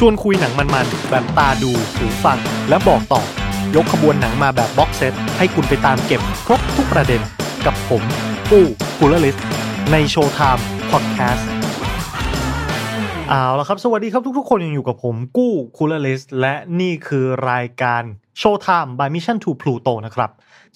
[0.00, 3.22] ชวนคุยหนังมันๆ แบบตาดูหูฟัง และบอกต่อ
[3.76, 7.20] ยกขบวนหนังมาแบบ boxset ให้คุณไปตามเก็บครบทุกประเด็น
[7.66, 8.02] กับผม
[8.50, 8.64] ปู้
[8.98, 9.36] กูลลิส
[9.92, 11.48] ใน Showtime Podcast
[13.28, 18.02] เอาละครับ สวัสดีครับทุกๆ คนยังอยู่กับผมกู้คูลลิสและนี่คือรายการ
[18.38, 20.30] Showtime by Mission to Pluto นะครับ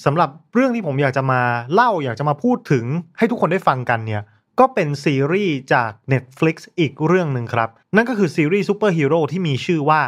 [0.04, 1.40] สำหรับเรื่องที่ผมอยากจะมา
[1.72, 2.84] เล่าอยากจะมาพูดถึง
[3.18, 4.22] ให้ทุกคนได้ฟังกันเนี่ย
[4.60, 10.00] ก็เป็นซีรีส์จาก Netflix อีกเรื่องหนึ่งครับ นั่นก็คือซีรีส์ซูเปอร์ฮีโร่ที่มีชื่อว่า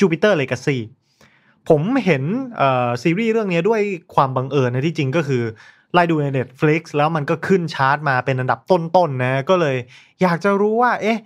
[0.00, 0.78] Jupiter Legacy
[1.68, 2.24] ผมเห็น
[3.02, 3.80] ซีรีส์เรื่องนี้ด้วย
[4.14, 5.42] ความบังเอิญนะที่จริงก็คือ
[5.92, 9.76] ไล่ดูใน Netflix แล้วมันก็ขึ้นชาร์ตมาเป็นอันดับต้นๆนนะก็เลย
[10.22, 11.20] อยากจะรู้ว่า เอ๊ะ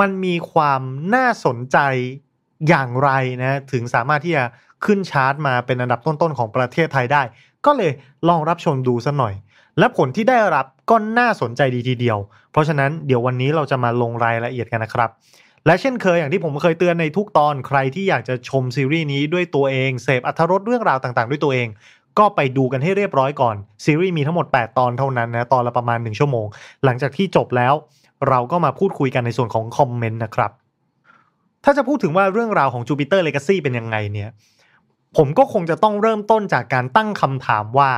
[0.00, 0.80] มันมีความ
[1.14, 1.78] น่าสนใจ
[2.68, 3.10] อย่างไร
[3.42, 4.44] นะถึงสามารถที่จะ
[4.84, 7.22] ขึ้นชาร์ตมาเป็นอันดับต้นๆของประเทศไทยได้
[7.66, 7.92] ก็เลย
[8.28, 9.34] ลองรับชมดูสัหน่อย
[9.78, 12.18] และผลที่ได้รับก็น่าสนใจดีทีเดียว
[12.52, 15.10] เพราะฉะนั้นเดี๋ยววันนี้เราจะมาลงรายละเอียดกันนะครับ
[15.66, 21.68] และเช่นเคยอย่างที่ผมเคยเตือนในทุกตอนใครที่อยากจะชมซีรีส์นี้ด้วยตัวเองเสพอัธรสเรื่องราวต่างๆ ด้วยตัวเอง
[22.18, 26.46] ก็ไปดูกันให้เรียบร้อยก่อนซีรีส์มีทั้งหมด 8 ตอนเท่านั้นนะตอนละประมาณ 1 ชั่วโมง
[26.84, 27.74] หลังจากที่จบแล้ว
[28.28, 30.50] เราก็มาพูดคุยกันในส่วนของคอมเมนต์นะครับ
[31.64, 34.30] ถ้าจะพูดถึงว่าเรื่องราวของ Jupiter Legacy เป็นยังไงเนี่ย
[35.16, 37.90] ผมก็คงจะต้องเริ่มต้นจากการตั้งคำถามว่า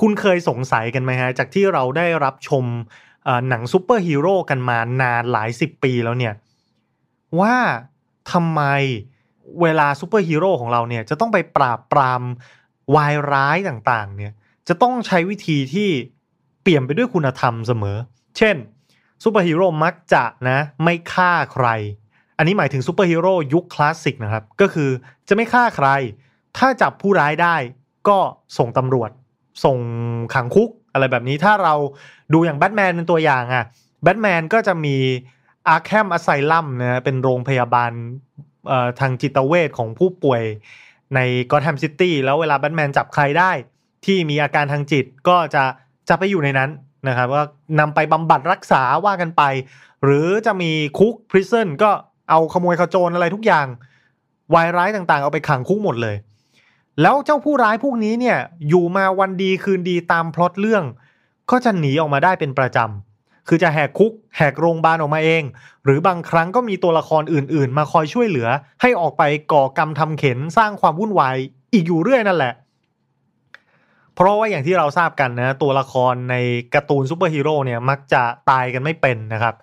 [0.00, 2.64] คุณเคยสงสัยกันไหมฮะ จากที่เราได้รับชม
[3.48, 6.34] หนังซูเปอร์ฮีโร่กันมานานหลายสิบปีแล้วเนี่ย
[7.40, 7.56] ว่า
[8.32, 8.62] ทำไม
[9.62, 12.22] เวลาซูเปอร์ฮีโร่ของเราเนี่ย จะต้องไปปราบปราม
[12.94, 14.32] วายร้ายต่างๆ เนี่ย
[14.68, 15.88] จะต้องใช้วิธีที่
[16.62, 17.96] เปี่ยมไปด้วยคุณธรรมเสมอ
[18.38, 18.56] เช่น
[19.22, 21.66] ซูเปอร์ฮีโร่มักจะนะไม่ฆ่าใคร
[22.38, 24.90] อันนี้หมายถึงซูเปอร์ฮีโร่ยุคคลาสสิกนะครับ ก็คือ
[25.28, 25.88] จะไม่ฆ่าใคร
[26.58, 27.56] ถ้าจับผู้ร้ายได้
[28.08, 28.18] ก็
[28.58, 29.10] ส่งตำรวจ
[29.64, 29.78] ส่ง
[30.34, 31.74] ขังคุกอะไรแบบนี้ถ้าเรา
[32.32, 33.64] ดูอย่างแบทแมนเป็นตัวอย่างอะ
[34.02, 34.96] แบทแมนก็จะมี
[35.68, 37.90] Arkham Asylum นะเป็นโรงพยาบาล
[39.00, 40.42] ทางจิตเวชของผู้ป่วย
[41.14, 41.20] ใน
[41.50, 43.50] Gotham City แล้วเวลาแบทแมนจับใครได้
[44.04, 45.62] ที่มีอาการทางจิตก็จะ
[46.08, 46.70] จะไปอยู่ในนั้น
[47.08, 47.44] นะครับว่า
[47.80, 49.42] นำไปบำบัดรักษาว่ากันไป
[50.04, 51.90] หรือจะมีคุกพริซันก็
[52.30, 53.66] เอาขโมยขโจรอะไรทุกอย่าง
[54.54, 56.16] วายร้ายต่างๆ เอาไปขังคุกหมดเลย
[57.00, 58.38] แล้วเจ้าผู้ร้ายพวกนี้เนี่ย
[58.68, 60.84] อยู่มาวันดีคืนดีตามพล็อตเรื่อง
[61.50, 65.42] ก็จะหนีออกมาได้เป็นประจำคือจะแหกคุก แหกโรงพยาบาลออกมาเอง
[65.84, 68.48] หรือบางครั้งก็มีตัวละครอื่นๆ มาคอยช่วยเหลือ
[68.82, 69.22] ให้ออกไป
[69.52, 71.36] ก่อกรรมทำเข็นสร้างความวุ่นวาย
[71.72, 72.54] อีกอยู่เรื่อยนั่นแหละ
[74.14, 76.36] เพราะว่าอย่างที่เราทราบกันนะ ตัวละครใน
[76.74, 79.54] การ์ตูนซูเปอร์ฮีโร่เนี่ยมักจะตายกันไม่เป็นนะครับ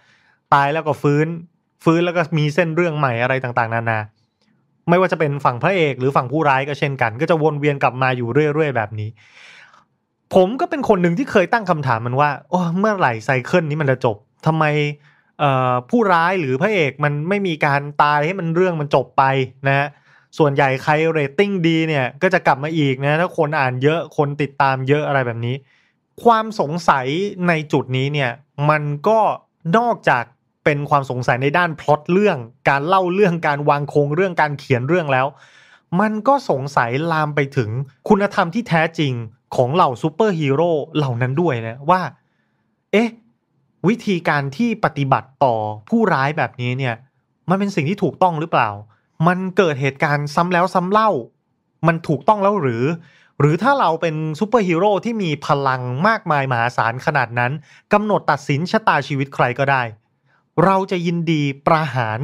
[0.54, 1.28] ตายแล้วก็ฟื้น
[1.84, 4.00] ฟื้นแล้วก็มีเส้นเรื่องใหม่อะไรต่างๆ นานา
[4.90, 9.10] ไม่ว่าจะเป็นฝั่งพระเอกหรือฝั่งผู้ร้ายก็เช่นกัน ก็จะวนเวียนกลับมาอยู่เรื่อยๆแบบนี้
[10.36, 14.66] ผมก็เป็นคนหนึ่งที่เคยตั้งคำถามมันว่าโอ้เมื่อไหร่ cycle นี้มันจะจบทำไม
[15.90, 19.24] ผู้ร้ายหรือพระเอกมันไม่มีการตายให้มันเรื่องมันจบไป
[19.68, 19.88] นะ
[20.38, 25.56] ส่วนใหญ่ใครเรตติ้งดีเนี่ยก็จะกลับมาอีกนะถ้าคนอ่านเยอะคนติดตามเยอะอะไรแบบนี้
[26.24, 27.08] ความสงสัย
[27.48, 28.32] ในจุดนี้เนี่ย
[28.70, 29.20] มันก็
[29.78, 30.24] นอกจาก
[30.64, 32.38] เป็นความสงสัยในด้านพล็อตเรื่อง
[32.70, 35.28] การเล่าเรื่องการวางโครงเรื่องการเขียนเรื่องแล้ว
[36.00, 37.70] มันก็สงสัยลามไปถึง
[38.10, 39.14] คุณธรรมที่แท้จริง
[39.56, 42.02] ของเหล่าซูเปอร์ฮีโร่เหล่านั้นด้วยนะว่า
[42.92, 43.10] เอ๊ะ
[43.88, 45.56] วิธีการที่ปฏิบัติต่อ
[45.90, 46.96] ผู้ร้ายแบบนี้เนี่ย
[47.50, 48.70] มันเป็นสิ่งที่ถูกต้องหรือเปล่า
[49.28, 51.10] มันเกิดเหตุการณ์ซ้ำแล้วซ้ำเล่า
[51.88, 52.84] มันถูกต้องแล้วหรือ
[53.40, 57.52] หรือถ้าเราเป็นซูเปอร์ฮีโร่ที่มีพลังมากมายมหาศาลขนาดนั้น
[57.94, 59.82] กำหนดตัดสินชะตาชีวิตใครก็ได้
[60.64, 62.20] เราจะยินดีประหาร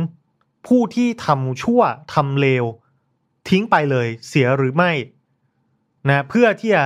[0.67, 1.81] ผู้ที่ทำชั่ว
[2.13, 2.65] ทำเลว
[3.49, 4.91] ทิ้งไปเลยเสียหรือไม่
[6.09, 6.83] นะเพื่อที่จะ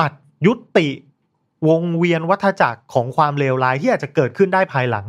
[0.00, 0.12] ตัด
[0.46, 0.88] ยุติ
[1.68, 5.06] วงเวียนวัฏจักรของความเลวร้ายที่อาจจะเกิดขึ้นได้ภายหลัง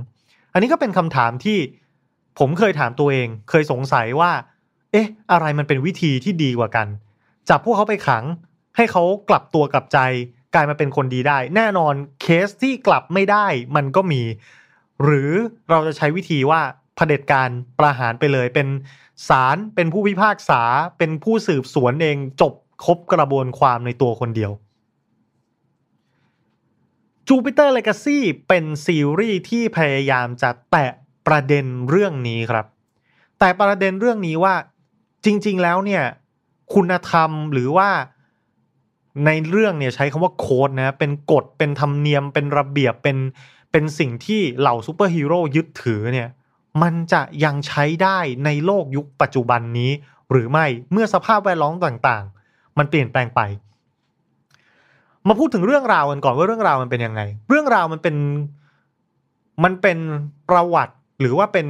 [0.53, 1.57] อันนี้ก็เป็นคำถามที่
[2.39, 4.31] ผมเคยถามตัวเอง เคยสงสัยว่า
[4.91, 6.87] เอ๊ะ อะไรมันเป็นวิธีที่ดีกว่ากัน
[7.49, 8.23] จับพวกเขาไปขัง
[8.75, 9.99] ให้เขากลับตัวกลับใจ
[10.53, 13.45] กลายมาเป็นคนดีได้ แน่นอนเคสที่กลับไม่ได้
[13.75, 14.21] มันก็มี
[15.03, 15.31] หรือ
[15.69, 16.61] เราจะใช้วิธีว่า
[16.95, 17.49] เผด็จการ
[17.79, 18.67] ประหารไปเลย เป็น
[19.29, 20.61] ศาลเป็นผู้พิพากษา
[20.97, 22.53] เป็นผู้สืบสวนเองจบ
[22.85, 24.51] ครบกระบวนความในตัวคนเดียว
[27.27, 30.91] Jupiter Legacy เป็นซีรีส์ที่พยายามจะแตะ
[31.27, 32.65] ประเด็นเรื่องนี้ครับ
[33.39, 34.55] แต่ประเด็นเรื่องนี้ว่า
[35.25, 36.03] จริง ๆ แล้วเนี่ย
[36.73, 37.89] คุณธรรมหรือว่า
[39.25, 43.17] ในเรื่องเนี่ยใช้คำว่าโค้ดนะเป็นกฎเป็นธรรมเนียมเป็นระเบียบเป็น
[43.71, 46.29] เป็นสิ่งที่เหล่าซูเปอร์ฮีโร่ยึดถือเนี่ย
[46.81, 49.91] มันจะยังใช้ได้ในโลกยุคปัจจุบันนี้
[50.31, 53.41] หรือไม่เมื่อสภาพแวดล้อมต่างๆ มันเปลี่ยนแปลงไป
[55.27, 58.15] มาพูดถึงเรื่องราวกันก่อนว่าเรื่องราวมันเป็นยังไง เรื่องราวมันเป็น
[59.63, 59.97] มันเป็น
[60.49, 61.67] ประวัติหรือว่าเป็น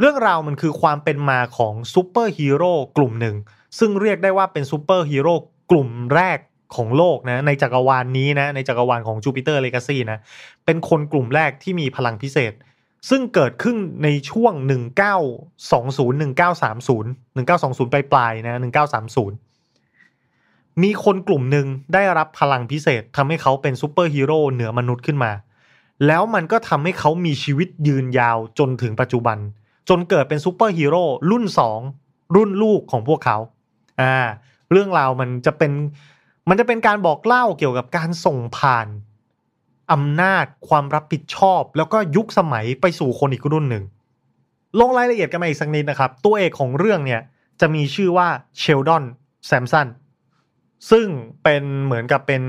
[0.00, 3.36] เรื่องราวมันคือความเป็นมาของซูเปอร์ฮีโร่กลุ่มหนึ่ง
[3.78, 5.34] ซึ่งเรียกได้ว่าเป็นซูเปอร์ฮีโร่
[5.70, 6.38] กลุ่มแรก
[6.76, 10.18] ของโลกนะในจักรวาลนี้นะในจักรวาลของ Jupiter's Legacy นะ
[10.64, 12.52] เป็นคนกลุ่มแรกที่มีพลังพิเศษ
[13.10, 14.52] ซึ่งเกิดขึ้นในช่วง
[15.20, 18.60] 1920 1930 1920 ปลายปลายๆนะ
[19.70, 25.32] 1930 มีคนกลุ่มหนึ่งได้รับพลังพิเศษทำให้เขาเป็นซูเปอร์ฮีโร่เหนือมนุษย์ขึ้นมา
[26.06, 29.38] แล้วมันก็ทำให้เขามีชีวิตยืนยาวจนถึงปัจจุบัน
[29.88, 31.44] จนเกิดเป็นซูเปอร์ฮีโร่รุ่น
[31.90, 33.36] 2 รุ่นลูกของพวกเขา
[34.00, 34.14] อ่า
[34.70, 35.72] เรื่องราวมันจะเป็น
[36.48, 38.86] มันจะเป็นการบอกเล่าเกี่ยวกับการส่งผ่าน
[39.92, 43.84] อำนาจความรับผิดชอบ แล้วก็ยุคสมัยไปสู่คนอีกรุ่นหนึ่ง
[44.80, 47.20] ลงรายละเอียดกันมาอีกสักนิดนะครับ ตัวเอกของเรื่องเนี่ย
[47.60, 48.28] จะมีชื่อว่า
[48.58, 49.04] เชลดอน
[49.46, 49.88] แซมสัน
[50.90, 51.06] ซึ่ง
[51.42, 52.42] เป็นเหมือนกับเป็น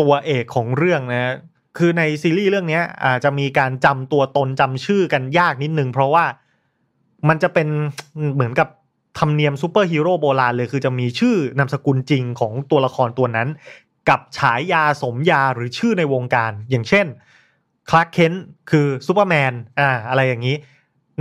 [0.00, 1.36] ตัวเอกของเรื่องนะ
[1.78, 6.24] คือในซีรีส์เรื่องนี้อาจจะมีการจำตัวตนจำชื่อกันยากนิดนึง เพราะว่า
[7.28, 7.68] มันจะเป็น
[8.34, 8.68] เหมือนกับ
[9.18, 13.48] ธรรมเนียมซูเปอร์ฮีโร่โบราณเลย คือจะมีชื่อนามสกุลจริงของตัวละครตัวนั้น
[14.08, 17.06] กับฉายาสมญาหรือชื่อในวงการ อย่างเช่น
[17.88, 18.32] คลาร์กเคนท์
[18.70, 20.56] คือซูเปอร์แมนอ่าอะไรอย่างนี้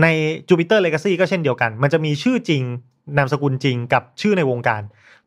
[0.02, 0.08] ใน
[0.48, 2.64] Jupiter's Legacy ก็เช่นเดียวกัน มันจะมีชื่อจริง
[3.18, 4.82] นามสกุลจริงกับชื่อในวงการ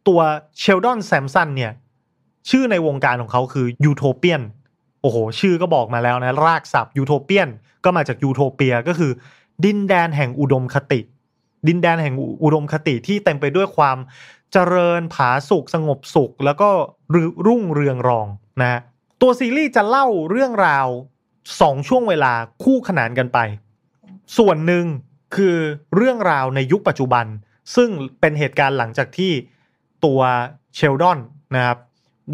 [0.08, 0.20] ตัว
[0.58, 1.72] เชลดอนแซมสันเนี่ย
[2.50, 4.42] ชื่อในวงการของเขาคือ Utopian
[5.02, 7.48] โอ้โห ชื่อก็บอกมาแล้วนะ รากศัพท์ Utopian
[7.84, 9.12] ก็มาจากยูโทเปียก็คือ
[9.64, 11.00] ดินแดนแห่งอุดมคติ
[11.68, 13.98] ดินแดนแห่งอุดมคติที่เต็มไปด้วยความ
[14.52, 16.68] เจริญผาสุกสงบสุข แล้วก็
[17.46, 18.26] รุ่งเรืองรอง
[18.60, 18.80] นะ
[19.20, 20.86] ตัวซีรีส์จะเล่าเรื่องราว
[21.60, 22.32] สองช่วงเวลา
[22.62, 23.38] คู่ขนานกันไป
[24.38, 24.84] ส่วนหนึ่ง
[25.36, 25.56] คือ
[25.96, 27.26] เรื่องราวในยุคปัจจุบัน
[27.76, 27.90] ซึ่ง
[28.20, 29.32] เป็นเหตุการณ์หลังจากที่
[30.04, 30.20] ตัว
[30.74, 31.18] เชลดอน
[31.54, 31.78] นะครับ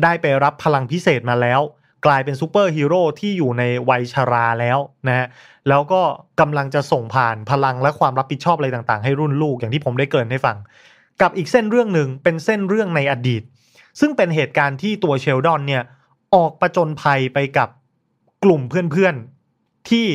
[0.02, 1.60] ได้ไปรับพลังพิเศษมาแล้ว
[2.06, 5.26] กลายเป็นซูเปอร์ฮีโร่ที่อยู่ในวัยชราแล้วนะฮะ
[5.68, 6.02] แล้วก็
[6.40, 10.56] กำลังจะส่งผ่านพลังและความรับผิดชอบอะไรต่างๆ ให้รุ่นลูกอย่างที่ผมได้เกริ่นให้ฟัง
[11.22, 13.42] กับอีกเส้นเรื่องหนึ่งเป็นเส้นเรื่องในอดีต
[14.00, 15.82] ซึ่งเป็นเหตุการณ์ที่ตัวเชลดอนเนี่ย
[16.34, 17.68] ออกประจนภัยไปกับ
[18.44, 20.06] กลุ่มเพื่อนๆที่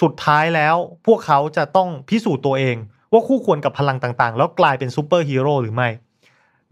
[0.00, 0.76] สุดท้ายแล้ว
[1.06, 2.76] พวกเขาจะต้องพิสูจน์ตัวเอง
[3.12, 5.88] ว่าคู่ควรกับพลังต่างๆ แล้วกลายเป็นซูเปอร์ฮีโร่หรือไม่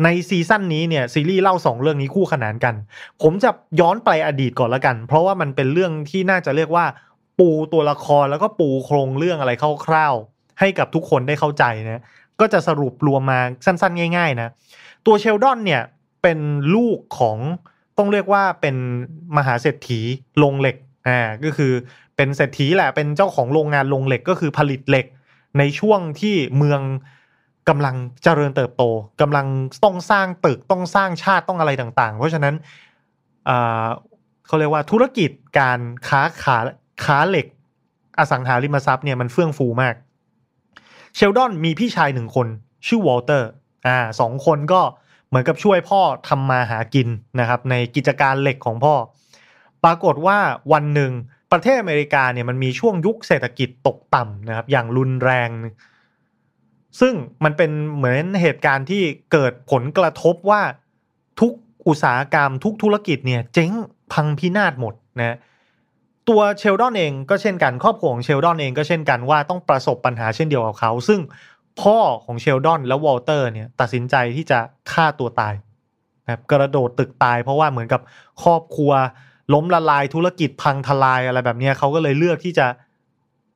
[0.04, 2.74] ในซีซั่นนี้เนี่ยซีรีส์เล่าสองเรื่องนี้คู่ขนานกัน
[3.22, 3.50] ผมจะ
[3.80, 6.86] ย้อนไปอดีตก่อนละกัน เพราะว่ามันเป็นเรื่องที่น่าจะเรียกว่า
[7.38, 9.52] ปูตัวละครแล้วก็ปูโครงเรื่องอะไร
[9.86, 12.02] คร่าวๆให้กับทุกคนได้เข้าใจนะ
[12.40, 14.52] ก็จะสรุปรวมมาสั้น ๆ ง่าย ๆ นะ
[15.06, 15.82] ตัวเชลดอนเนี่ย
[16.22, 16.38] เป็น
[16.74, 17.38] ลูกของ
[17.98, 18.76] ต้องเรียกว่าเป็น
[19.36, 20.00] มหาเศรษฐี
[20.38, 20.76] โรงเหล็ก
[21.08, 21.72] อ่าก็คือ
[22.16, 25.06] เป็นเศรษฐีแหละเป็นเจ้าของโรงงานโรงเหล็กก็คือผลิตเหล็ก
[25.58, 26.80] ในช่วงที่เมือง
[27.68, 28.82] กำลังเจริญเติบโต
[29.20, 29.46] กำลัง
[29.84, 32.54] ต้องสร้างตึกต้องสร้างชาติต้องอะไรต่างๆ เพราะฉะนั้น
[34.46, 36.58] เขาเรียกว่าธุรกิจการค้าขา
[37.04, 37.46] ค้าเหล็ก
[38.18, 39.94] อสังหาริมทรัพย์เนี่ยมันเฟื่องฟูมาก
[41.14, 42.46] เชลดอนมีพี่ชายหนึ่งคน
[42.86, 43.48] ชื่อวอลเตอร์
[43.86, 44.80] อ่าสองคนก็
[45.28, 47.08] เหมือนกับช่วยพ่อทำมาหากิน
[47.40, 48.94] นะครับ ในกิจการเหล็กของพ่อ
[49.84, 50.38] ปรากฏว่า
[50.72, 51.12] วันหนึ่ง
[51.52, 55.48] ประเทศอเมริกาเนี่ยมันมีช่วงยุคเศรษฐกิจตกต่ำนะครับ อย่างรุนแรง
[57.00, 59.02] ซึ่งมันเป็นเหมือนเหตุการณ์ที่
[59.32, 60.62] เกิดผลกระทบว่า
[61.40, 61.52] ทุก
[61.88, 63.72] อุตสาหกรรมทุกธุรกิจเนี่ยเจ๊ง
[64.12, 65.36] พังพินาศหมดนะ
[66.28, 71.20] ตัวเชลดอนเองก็เช่นกันครอบครัวของเชลดอนเองก็เช่นกันว่าต้องประสบปัญหาเช่นเดียวกับเขา ซึ่ง
[71.80, 74.58] พ่อของเชลดอนและวอลเตอร์เนี่ยตัดสินใจที่จะ
[74.92, 75.54] ฆ่าตัวตาย
[76.26, 78.00] แบบกระโดดตึกตาย เพราะว่าเหมือนกับ
[78.42, 78.92] ครอบครัว
[79.54, 82.66] ล้มละลายธุรกิจพังทลายอะไรแบบนี้เขาก็เลยเลือกที่จะ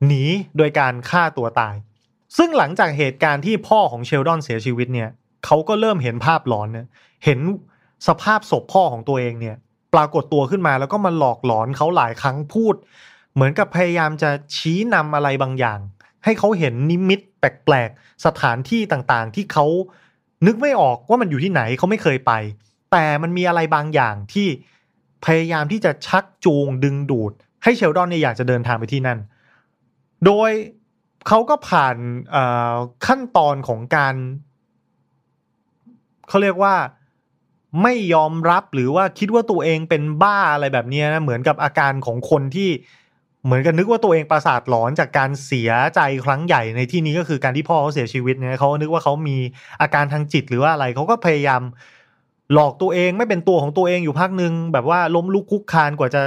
[0.05, 0.23] หนี
[0.57, 1.75] โดยการฆ่าตัวตาย
[2.37, 5.09] ซึ่งหลังจากเหตุการณ์ที่พ่อของเชลดอนเสียชีวิตเนี่ย
[5.45, 6.87] เขาก็เริ่มเห็นภาพหลอนเนี่ย
[7.25, 7.39] เห็น
[8.07, 9.55] สภาพศพพ่อของตัวเองเนี่ย
[9.93, 12.75] ปรากฏตัวขึ้นมาแล้วก็มาหลอกหลอนเขาหลายครั้งพูด
[13.33, 15.79] เหมือนกับพยายามจะชี้นำอะไรบางอย่าง
[16.23, 19.65] ให้เขาเห็นนิมิตแปลกๆสถานที่ต่างๆ ที่เขา
[20.45, 22.31] นึกไม่ออกว่ามันอยู่ที่ไหนเขาไม่เคยไป
[22.91, 24.47] แต่มันมีอะไรบางอย่างที่
[25.25, 27.31] พยายามที่จะชักจูงดึงดูด
[27.63, 29.19] ให้เชลดอนเนี่ยอยากจะเดินทางไปที่นั่น
[30.25, 30.51] โดย
[31.27, 31.97] เขาก็ผ่าน
[33.05, 34.15] ขั้นตอนของการ
[36.29, 36.75] เขาเรียกว่า
[37.83, 42.69] ไม่ยอมรับหรือว่าคิดว่าตัวเองเป็นบ้าอะไรแบบนี้นะเหมือนกับอาการของคนที่
[43.45, 49.37] เหมือนกันนึกว่าตัวเองประสาทหลอนจากการเสียใจครั้งใหญ่ในที่นี้ก็คือการที่พ่อเขาเสียชีวิตเนี่ยเขานึกว่าเขามี
[49.81, 51.61] อาการทางจิตหรือว่าอะไรเขาก็พยายาม
[52.53, 56.21] หลอกตัวเองไม่เป็นตัวของตัวเองอยู่พักหนึ่งแบบว่าล้มลุกคุกคานกว่าจะ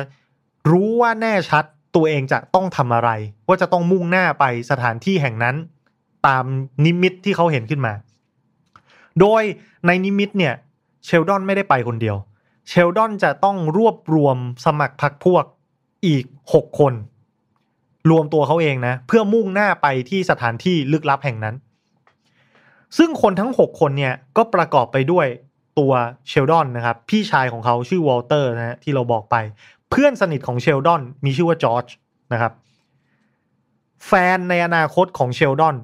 [0.70, 3.10] รู้ว่าแน่ชัด ตัวเองจะต้องทำอะไร
[3.48, 5.56] ว่าจะต้องมุ่งหน้าไปสถานที่แห่งนั้น
[6.26, 6.44] ตาม
[6.84, 7.92] นิมิตที่เขาเห็นขึ้นมา
[9.20, 9.42] โดย
[9.86, 10.54] ในนิมิตเนี่ย
[11.04, 12.16] เชลดอนไม่ได้ไปคนเดียว
[12.68, 15.44] เชลดอนจะต้องรวบรวมสมัครพรรคพวก
[16.06, 16.94] อีก 6 คน
[18.10, 21.54] รวมตัวเขาเองนะ เพื่อมุ่งหน้าไปที่สถานที่ลึกลับแห่งนั้น
[22.98, 25.26] ซึ่งคนทั้ง 6 คนเนี่ยก็ประกอบไปด้วย
[25.78, 25.92] ตัว
[26.28, 29.36] เชลดอนนะครับ พี่ชายของเขาชื่อวอลเตอร์นะฮะที่เราบอกไป
[29.90, 31.86] เพื่อนสนิทของเชลดอนมีชื่อว่าจอร์จ
[32.32, 32.52] นะครับ
[34.06, 35.76] แฟนในอนาคตของเชลดอน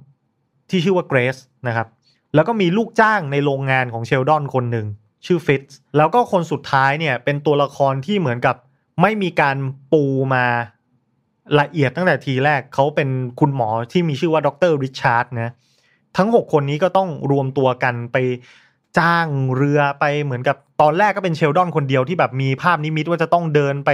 [0.70, 1.36] ที่ชื่อว่าเกรซ
[1.68, 1.88] นะครับ
[2.34, 4.86] แล้วก็มีลูกจ้างในโรงงานของเชลดอนคนหนึ่ง
[5.26, 8.56] ชื่อฟิตซ์แล้วก็คนสุดท้ายเนี่ยเป็นตัวละครที่เหมือนกับ
[9.02, 9.56] ไม่มีการ
[9.92, 10.46] ปูมา
[11.60, 13.08] ละเอียดตั้งแต่ทีแรกเขาเป็น
[13.40, 15.52] คุณหมอที่มีชื่อว่าดรริชาร์ดนะ
[16.16, 18.16] ทั้ง 6 คนนี้ก็ต้องรวมตัวกันไป
[18.98, 19.26] จ้าง
[19.56, 23.90] เรือไปเหมือนกับตอนแรกก็เป็นเชลดอนคนเดียวที่แบบมีภาพนิมิตว่าจะต้องเดินไป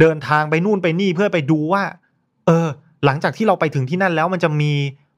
[0.00, 1.82] เดินทางไปนู่นไปนี่เพื่อไปดูว่า
[2.46, 2.66] เออ
[3.04, 4.72] หลังจากที่เราไปถึงที่นั่นแล้วมันจะมี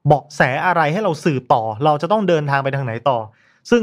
[0.07, 3.19] เบาะแสอะไรให้เราสืบต่อ เราจะต้องเดินทางไปทางไหนต่อ
[3.71, 3.83] ซึ่ง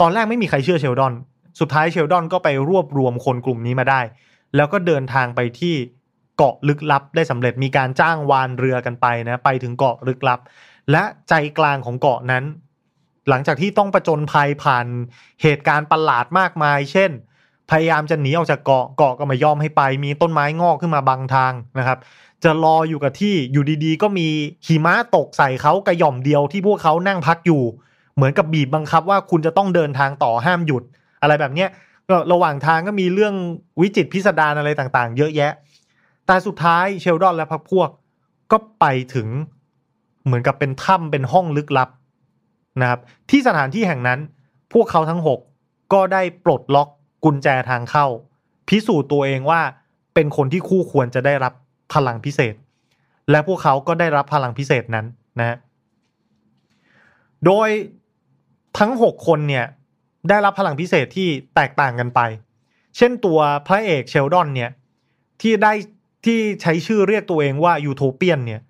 [0.00, 1.12] ตอนแรกไม่มีใครเชื่อเชลดอน
[1.60, 4.00] สุดท้ายเชลดอนก็ไปรวบรวมคนกลุ่มนี้มาได้
[4.56, 5.74] แล้วก็เดินทางไปที่
[6.36, 10.40] เกาะลึกลับได้สำเร็จมีการจ้างวานเรือกันไปนะ ไปถึงเกาะลึกลับ
[10.90, 12.44] และใจกลางของเกาะนั้น
[13.28, 14.86] หลังจากที่ต้องประจนภัยผ่าน
[15.42, 17.10] เหตุการณ์ประหลาดมากมาย เช่น
[17.70, 21.98] พยายามจะหนีออกจากเกาะเกาะก็ไม่ยอมให้ไป มีต้นไม้งอกขึ้นมาบังทางนะครับ
[22.44, 24.28] จะรออยู่กับที่อยู่ดีๆ ก็มี
[24.66, 27.62] หิมะตกใส่เขากระหย่อมเดียวที่พวกเขานั่งพักอยู่
[28.14, 30.82] เหมือนกับบีบบังคับว่าคุณจะต้องเดินทางต่อห้ามหยุด
[31.22, 31.68] อะไรแบบเนี้ย
[32.32, 33.34] ระหว่างทางก็มีเรื่อง
[33.80, 35.52] วิจิตพิสดารอะไรต่างๆ เยอะแยะ
[36.26, 37.88] แต่สุดท้ายเชลดอนและพักพวก
[38.52, 39.28] ก็ไปถึง
[40.24, 41.88] เหมือนกับเป็นถ้ำเป็นห้องลึกลับ
[42.80, 44.18] นะครับที่สถานที่แห่งนั้น
[44.72, 45.40] พวกเขาทั้งหก
[45.92, 46.88] ก็ได้ปลดล็อก
[47.24, 48.06] กุญแจทางเข้า
[48.68, 49.60] พิสูจน์ตัวเองว่า
[50.14, 51.52] เป็นคนที่คู่ควรจะได้รับ
[51.94, 52.54] พลังพิเศษ
[53.30, 55.06] และพวกเขาก็ได้รับพลังพิเศษนั้น
[55.38, 55.56] นะ
[57.46, 57.68] โดย
[58.78, 59.66] ทั้งหกคนเนี่ย
[60.28, 62.20] ได้รับพลังพิเศษที่แตกต่างกันไป
[62.96, 64.70] เช่นตัวพระเอกเชลดอนเนี่ย
[65.40, 65.72] ที่ได้
[66.24, 68.60] ที่ใช้ชื่อเรียกตัวเองว่า Utopian เนี่ย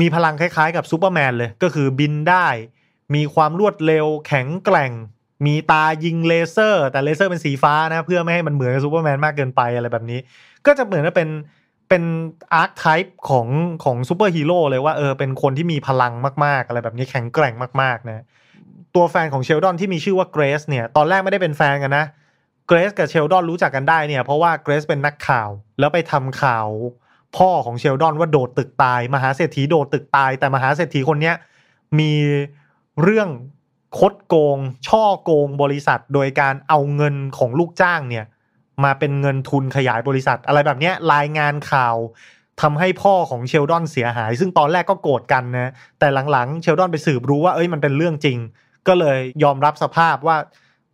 [0.00, 2.46] มีพลังคล้ายๆกับซูเปอร์แมนเลยก็คือบินได้
[3.14, 4.92] มีความรวดเร็วแข็งแกร่ง
[5.46, 10.18] มีตายิงเลเซอร์ แต่เลเซอร์เป็นสีฟ้านะ เพื่อไม่ให้มันเหมือนซูเปอร์แมนมากเกินไปอะไรแบบนี้
[10.66, 11.28] ก็จะเหมือนกับเป็น
[11.88, 12.02] เป็น
[12.54, 13.48] archetype ของ
[13.84, 16.12] ของซูเปอร์ฮีโร่เลยว่าเออเป็นคนที่มีพลัง
[16.44, 18.24] มากๆ อะไรแบบนี้แข็งแกร่งมากๆนะ
[18.94, 22.04] ตัวแฟนของเชลดอนที่มีชื่อว่าเกรซเนี่ยตอนแรกไม่ได้เป็นแฟนกันนะ
[22.66, 25.48] เกรซกับเชลดอนรู้จักกันได้เนี่ยเพราะว่าเกรซเป็นนักข่าว
[25.78, 26.68] แล้วไปทำข่าว
[27.36, 31.34] พ่อของเชลดอนว่าโดดตึกตาย มหาเศรษฐีโดดตึกตาย แต่มหาเศรษฐีคนเนี้ย
[31.98, 32.12] มี
[33.02, 33.28] เรื่อง
[33.98, 38.24] คดโกง ช่อโกงบริษัท โดยการเอาเงินของลูกจ้างเนี่ย
[38.84, 41.96] มาเป็นเงินทุนขยายบริษัท อะไรแบบนี้รายงานข่าว
[42.62, 48.38] ทำให้พ่อของเชลดอนเสียหาย ซึ่งตอนแรกก็โกรธกันนะแต่หลังๆ เชลดอนไปสืบรู้ว่าเอ้ยมันเป็นเรื่องจริง
[48.88, 50.36] ก็เลยยอมรับสภาพว่า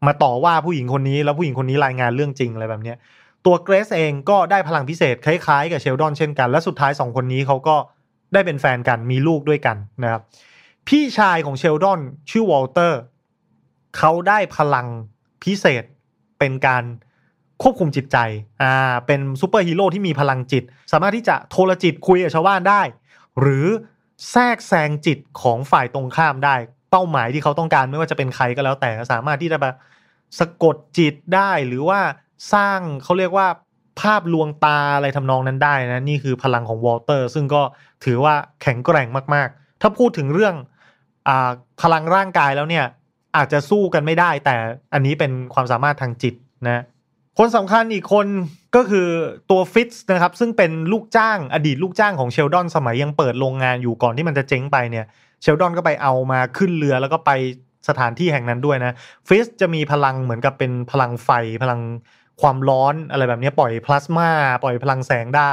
[0.07, 2.95] มาต่อว่าผู้หญิงคนนี้แล้วผู้หญิงคนนี้รายงานเรื่องจริงอะไรแบบนี้
[3.47, 7.77] ตัวเกรซเองก็ได้พลังพิเศษคล้ายๆ กับเชลดอนเช่นกัน และสุดท้ายสองคนนี้เขาก็
[8.33, 10.23] ได้เป็นแฟนกันมีลูกด้วยกันนะครับ
[10.89, 13.01] พี่ชายของเชลดอนชื่อวอลเตอร์
[13.97, 14.87] เขาได้พลัง
[15.43, 15.85] พิเศษ
[16.39, 16.85] เป็นการ
[17.63, 18.19] ควบคุมจิตใจ
[18.63, 18.75] อ่า
[19.07, 20.63] เป็นซูเปอร์ฮีโร่ที่มีพลังจิต
[20.93, 22.83] สามารถที่จะโทรจิตคุยกับชาวบ้านได้
[23.41, 23.67] หรือ
[24.31, 26.55] แทรกแซงจิตของฝ่ายตรงข้ามได้
[26.91, 29.75] เป้าหมายที่เขาต้องการไม่ว่าจะเป็นใครก็แล้วแต่สามารถที่จะแบบ
[30.39, 32.01] สะกดจิตได้หรือว่า
[32.53, 33.49] สร้างเขาเรียกว่า
[34.01, 37.63] ภาพลวงตาอะไรทำนองนั้นได้นะ นี่คือพลังของวอลเตอร์ ซึ่งก็
[38.05, 40.55] ถือว่าแข็งแกร่งมากๆ ถ้าพูดถึงเรื่อง
[41.83, 42.85] พลังร่างกายแล้วเนี่ย
[43.37, 44.57] อาจจะสู้กันไม่ได้ แต่
[44.95, 46.35] อันนี้เป็นความสามารถทางจิต
[46.67, 46.83] นะ
[47.39, 48.27] คนสำคัญอีกคน
[48.77, 49.07] ก็คือ
[49.51, 55.07] ตัวฟิตส์นะครับ ซึ่งเป็นลูกจ้างอดีตลูกจ้างของเชลดอนสมัยยังเปิดโรงงานอยู่ก่อนที่มันจะเจ๊งไปเนี่ย
[55.43, 57.31] เชลดอนก็ไปเอามาขึ้นเรือแล้วก็ไป
[57.89, 58.97] สถานที่แห่งนั้นด้วยนะ
[59.29, 61.31] ฟิสจะมีพลังเหมือนกับเป็นพลังไฟ
[61.63, 61.81] พลัง
[62.43, 64.31] ความร้อนอะไรแบบนี้ปล่อยพลาสมา
[64.63, 65.53] ปล่อยพลังแสงได้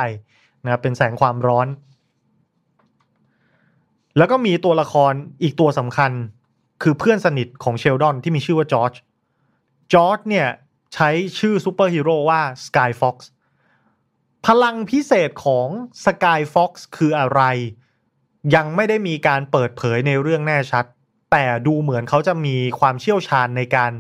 [0.65, 1.67] นะเป็นแสงความร้อน
[4.18, 5.13] แล้วก็มีตัวละคร
[5.44, 6.12] อีกตัวสำคัญ
[6.82, 8.94] คือเพื่อนสนิทของเชลดอนที่มีชื่อว่าจอร์จ
[9.94, 10.48] จอร์จเนี่ย
[10.94, 13.16] ใช้ชื่อซูเปอร์ฮีโร่ว่า Sky Fox
[14.46, 15.68] พลังพิเศษของ
[16.06, 17.42] Sky Fox คืออะไร
[18.56, 20.86] ยังไม่ได้มีการเปิดเผยในเรื่องแน่ชัด
[21.32, 23.92] แต่ดูเหมือนเขาจะมีความเชี่ยวชาญในการ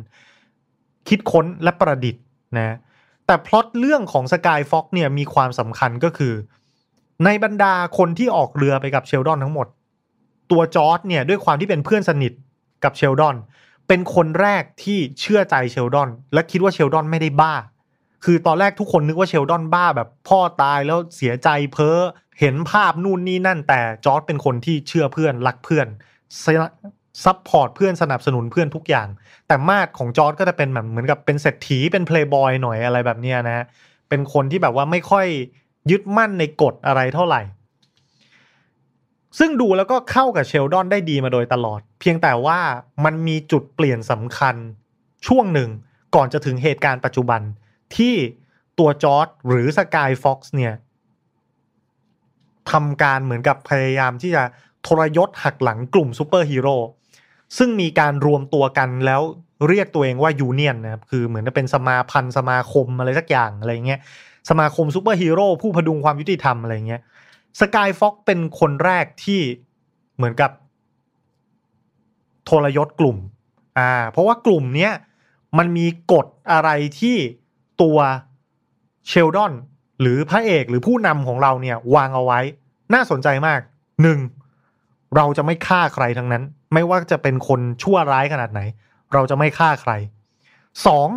[1.07, 2.23] คิดค้นและประดิษฐ์
[2.57, 2.77] นะ
[3.25, 6.33] แต่พล็อตเรื่องของ Sky Fox เนี่ยมีความสำคัญก็คือ
[7.25, 9.67] ในบรรดาคนที่ออกเรือไปกับเชลดอนทั้งหมด
[10.51, 12.33] ตัวจอร์จเนี่ยด้วยความที่เป็นเพื่อนสนิท
[12.83, 13.35] กับเชลดอน
[13.87, 17.53] เป็นคนแรกที่เชื่อใจเชลดอน และคิดว่าเชลดอนไม่ได้บ้า
[18.25, 21.97] คือตอนแรกทุกคนนึกว่าเชลดอนบ้าแบบพ่อตายแล้วเสียใจเพ้อ
[22.39, 25.87] เห็นภาพนู่นนี่นั่น แต่จอร์จเป็นคนที่เชื่อเพื่อนรักเพื่อน
[27.23, 29.07] support เพื่อนสนับสนุนเพื่อนทุกอย่าง
[29.47, 33.65] แต่มาดของจอร์จก็จะเป็นแบบเหมือนกับเป็นเศรษฐีเป็นเพลย์บอยหน่อยอะไรแบบนี้นะ
[34.09, 35.25] เป็นคนที่แบบว่าไม่ค่อย
[35.91, 37.41] ยึดมั่นในกฎอะไรเท่าไหร่
[39.37, 42.59] ซึ่งดูแล้วก็เข้ากับเชลดอนได้ดีมาโดยตลอด เพียงแต่ว่า
[43.05, 44.55] มันมีจุดเปลี่ยนสำคัญ
[45.27, 45.69] ช่วงหนึ่ง
[46.15, 47.41] ก่อนจะถึงเหตุการณ์ปัจจุบัน
[47.95, 48.15] ที่
[48.79, 50.73] ตัวจอร์จหรือสกายฟ็อกซ์เนี่ย
[52.71, 54.43] ทำการเหมือนกับพยายามที่จะ
[54.87, 56.75] ทรยศหักหลังกลุ่มซูเปอร์ฮีโร่
[57.57, 59.21] ซึ่งมีการรวมตัวกันแล้ว
[59.67, 63.99] เรียกตัวเองว่ายูเนียนนะครับคือเหมือนจะเป็นสมาพันธ์สมาคมอะไรสักอย่างอะไรเงี้ย
[64.49, 67.01] สมาคมซูเปอร์ฮีโร่ผู้ผดุงความยุติธรรมอะไรเงี้ย
[67.59, 69.41] สกายฟ็อกเป็นคนแรกที่
[70.15, 70.51] เหมือนกับ
[72.49, 73.17] ทรยศกลุ่ม
[73.77, 74.91] อ่า เพราะว่ากลุ่มเนี้ย
[75.57, 77.17] มันมีกฎอะไรที่
[77.81, 77.97] ตัว
[79.07, 79.53] เชลดอน
[80.01, 82.39] หรือพระเอกหรือผู้นำของเราเนี่ยวางเอาไว้
[82.93, 83.61] น่าสนใจมาก
[84.01, 84.19] หนึ่ง
[85.15, 88.61] เราจะไม่ฆ่าใครทั้งนั้น ไม่ว่าจะเป็นคนชั่วร้ายขนาดไหน
[89.13, 89.91] เราจะไม่ฆ่าใคร
[90.85, 91.07] สอง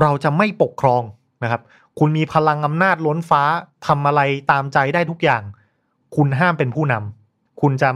[0.00, 1.02] เราจะไม่ปกครอง
[1.42, 1.62] นะครับ
[1.98, 3.42] คุณมีพลังอำนาจล้นฟ้า
[3.86, 4.20] ทำอะไร
[4.50, 5.42] ตามใจได้ทุกอย่าง
[6.16, 7.90] คุณห้ามเป็นผู้นำคุณจะ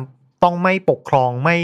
[0.45, 1.57] ต้องไม่ปกครองไม่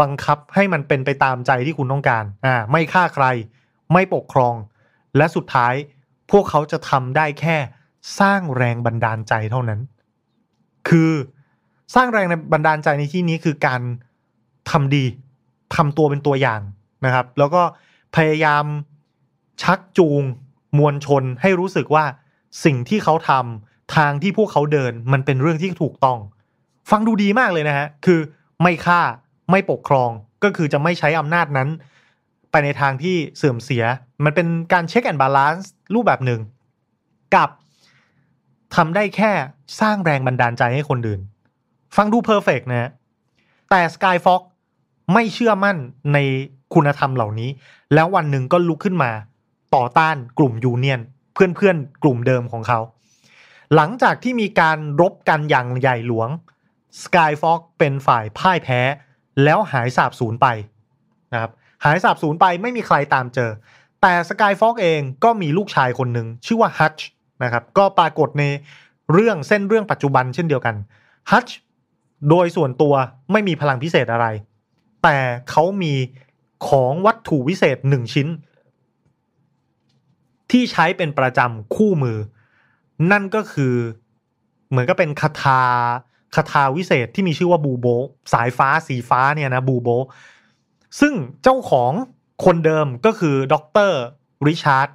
[0.00, 3.26] บังคับให้มันเป็นไปตามใจที่คุณต้องการอ่าไม่ฆ่าใคร
[3.92, 4.54] ไม่ปกครอง
[5.16, 5.74] และสุดท้าย
[6.30, 7.56] พวกเขาจะทำได้แค่
[8.20, 9.80] สร้างแรงบันดาลใจเท่านั้น
[10.88, 11.12] คือ
[11.94, 13.80] สร้างแรงบันดาลใจในที่นี้คือการ
[14.70, 15.04] ทำดี
[15.76, 16.60] ทำตัวเป็นตัวอย่าง
[17.04, 17.62] นะครับ แล้วก็
[18.16, 18.64] พยายาม
[19.62, 20.22] ชักจูง
[20.78, 22.04] มวลชนให้รู้สึกว่า
[22.64, 26.18] สิ่งที่เขาทำทางที่พวกเขาเดินมันเป็นเรื่องที่ถูกต้อง
[26.90, 28.20] ฟังดูดีมากเลยนะฮะ คือ
[28.62, 29.00] ไม่ฆ่า
[29.50, 30.10] ไม่ปกครอง
[30.44, 31.68] ก็คือจะไม่ใช้อำนาจนั้น
[32.50, 33.84] ไปในทางที่เสื่อมเสีย
[34.24, 36.40] มันเป็นการ check and balance รูปแบบหนึ่ง
[37.34, 37.50] กับ
[38.74, 39.32] ทำได้แค่
[39.80, 41.20] สร้างแรงบันดาลใจให้คนอื่น
[41.96, 42.90] ฟังดู perfect นะ
[43.70, 44.42] แต่ Skyfox
[45.12, 45.76] ไม่เชื่อมั่น
[46.12, 46.18] ใน
[46.74, 47.50] คุณธรรมเหล่านี้
[47.94, 49.10] แล้ววันหนึ่งก็ลุกขึ้นมา
[49.74, 51.00] ต่อต้านกลุ่มยูเนียน
[51.34, 52.80] เพื่อนๆ กลุ่มเดิมของเขา
[53.74, 56.28] หลังจากที่มีการรบกันอย่างใหญ่หลวง
[57.02, 58.80] Skyfox เป็นฝ่ายพ่ายแพ้
[59.44, 60.46] แล้วหายสาบสูญไป
[61.32, 61.52] นะครับ
[61.84, 63.50] หายสาบสูญไปไม่มีใครตามเจอ
[64.02, 67.02] แต่ Skyfox เองก็มีลูกชายคนหนึ่งชื่อว่า Hutch
[67.42, 68.44] นะครับก็ปรากฏใน
[69.12, 70.74] เรื่องเส้นเรื่องปัจจุบันเช่นเดียวกัน
[71.30, 71.52] Hutch
[72.30, 72.94] โดยส่วนตัว
[73.32, 74.26] ไม่มีพลังพิเศษอะไร
[75.02, 75.16] แต่
[75.50, 75.94] เขามี
[76.68, 78.28] ของวัตถุวิเศษหนึ่งชิ้น
[80.52, 82.18] ที่ใช้เป็นประจำคู่มือ
[83.10, 83.74] นั่นก็คือ
[84.70, 85.62] เหมือนก็เป็นคาถา
[86.34, 87.86] คาถาวิเศษที่มีชื่อว่าบูโบ
[88.32, 89.88] สายฟ้าสีฟ้าเนี่ยนะบูโบ
[91.00, 91.92] ซึ่งเจ้าของ
[92.44, 94.00] คนเดิมก็คือด็อกเตอร์
[94.46, 94.88] ริชาร์ด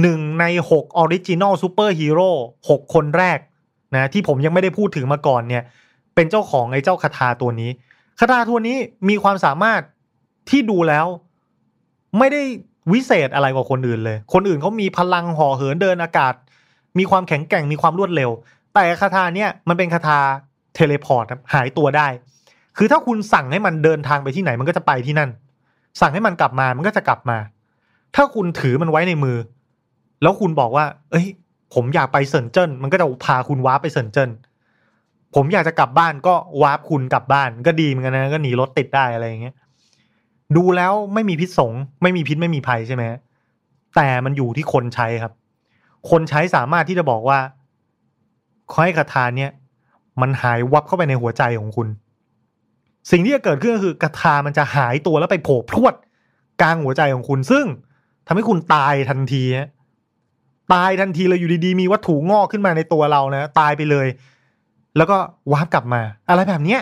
[0.00, 2.30] หนึ่งในหก original ซูเปอร์ฮีโร่
[2.68, 3.38] หกคนแรก
[3.94, 5.62] นะที่ผมยังไม่ได้พูดถึงมาก่อนเนี่ย
[6.14, 7.70] เป็นเจ้าของไอ้เจ้าคาถาตัวนี้
[8.20, 8.76] คาถาตัวนี้
[9.08, 9.80] มีความสามารถ
[10.50, 11.06] ที่ดูแล้ว
[12.18, 12.42] ไม่ได้
[12.92, 16.34] วิเศษอะไรกว่าคนอื่นเลย คนอื่นเขามีพลังเหาะเหินเดินอากาศ
[16.98, 18.30] มีความแข็งแกร่งมีความรวดเร็ว
[18.74, 21.24] แต่คทาเนี่ยมันเป็นคทา teleport
[21.54, 22.08] หายตัวได้
[22.76, 25.30] คือถ้าคุณสั่งให้มันเดินทางไปที่ไหนมันก็จะไปที่นั่น
[26.00, 27.38] สั่งให้มันกลับมามันก็จะกลับมา
[28.16, 29.36] ถ้าคุณถือมันไว้ในมือ
[30.22, 31.26] แล้วคุณบอกว่า เอ้ย
[31.74, 34.30] ผมอยากไปเซินเจิ้นมันก็จะพาคุณว้าไปเซินเจิ้น
[35.34, 39.54] ผมอยากจะกลับบ้านก็ warp คุณกลับบ้านก็ดีเหมือนกันนะก็หนีรถติดได้อะไรอย่างเงี้ย
[40.56, 43.02] ดูแล้วไม่มีพิษสงไม่มีพิษไม่มีภัยใช่ไหม
[43.96, 45.32] แต่มันอยู่ที่คนใช้ครับ
[46.10, 47.38] คนใช้สามารถที่จะบอกว่า
[48.70, 49.50] ขอให้คาถาเนี้ย
[50.20, 51.88] มันหายวับเข้าไปในหัวใจของคุณ
[53.10, 55.94] สิ่งที่จะเกิดขึ้นก็คือกระทามันจะหายตัวแล้วไปโผล่พรวด
[56.60, 57.66] กลางหัวใจของคุณ ซึ่ง
[58.26, 59.42] ทำให้คุณตายทันที
[60.72, 64.06] ตายทันทีเลยอยู่ดีๆมีวัตถุงอกขึ้นมาในตัวเรานะตายไปเลย
[64.96, 65.16] แล้วก็
[65.52, 66.80] วาร์ปกลับมา อะไรแบบเนี้ย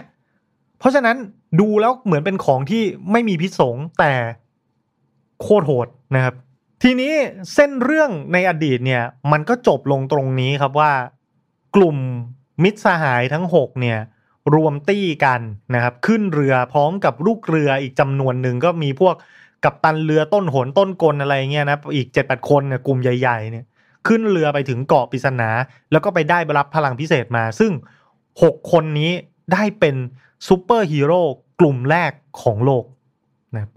[0.79, 1.17] เพราะฉะนั้น
[1.61, 2.83] ดูแล้วเหมือนเป็นของที่
[3.13, 4.13] ไม่มีพิษสงแต่
[5.43, 6.35] โคตรโหดนะครับ
[6.83, 7.13] ทีนี้
[7.55, 10.93] เส้นเรื่องในอดีตเนี่ย มันก็จบลงตรงนี้ครับว่า
[11.77, 11.97] กลุ่ม
[12.63, 13.99] มิตรสหายทั้ง 6 เนี่ย
[14.55, 15.41] รวมตี้กัน
[15.75, 19.15] นะครับ ขึ้นเรือพร้อมกับลูกเรืออีกจำนวนหนึ่งก็มีพวก
[19.65, 23.65] กัปตันเรือต้นหนต้นกลอะไรเงี้ยนะอีกเจ็ดแปดคนเนี่ยกลุ่มใหญ่ๆเนี่ย
[24.07, 25.51] ขึ้นเรือไปถึงเกาะปริศนา
[25.93, 27.73] แล้วก็ไปได้รับพลังพิเศษมา ซึ่ง
[28.23, 29.13] 6 คนนี้
[29.53, 29.97] ได้เป็น
[30.47, 31.21] ซูเปอร์ฮีโร่
[31.61, 32.85] กลุ่มแรกของโลก
[33.55, 33.71] นะครับ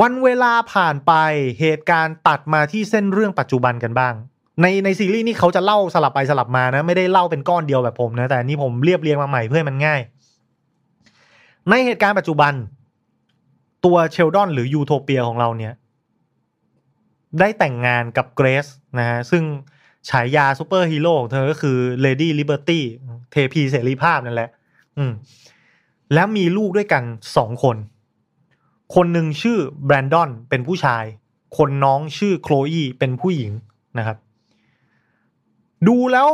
[0.00, 1.12] วันเวลาผ่านไป
[1.60, 4.14] เหตุการณ์ตัดมาที่เส้นเรื่องปัจจุบันกันบ้าง
[4.62, 10.00] ในในซีรีส์นี่เขาจะเล่าสลับไปสลับมานะ ไม่ได้เล่าเป็นก้อนเดียวแบบผมนะ แต่นี่ผมเรียบเรียงมาใหม่เพื่อมันง่าย
[11.68, 12.52] ในเหตุการณ์ปัจจุบัน
[13.84, 15.74] ตัวเชลดอนหรือยูโทเปียของเราเนี่ย
[17.38, 18.66] ได้แต่งงานกับเกรซ
[18.98, 19.42] นะฮะ ซึ่ง
[20.08, 22.80] ฉายาซูเปอร์ฮีโร่ของเธอก็คือ Lady Liberty
[23.30, 24.50] เทพีเสรีภาพนั่นแหละ
[24.98, 25.12] อืม
[26.14, 27.02] แล้วมีลูกด้วยกัน
[27.36, 27.76] สองคน
[28.94, 31.04] คนหนึ่งชื่อแบรนดอนเป็นผู้ชาย
[31.56, 33.52] คนน้องชื่อโคลอีเป็นผู้หญิง
[33.98, 34.16] นะครับ
[35.88, 36.28] ดูแล้ว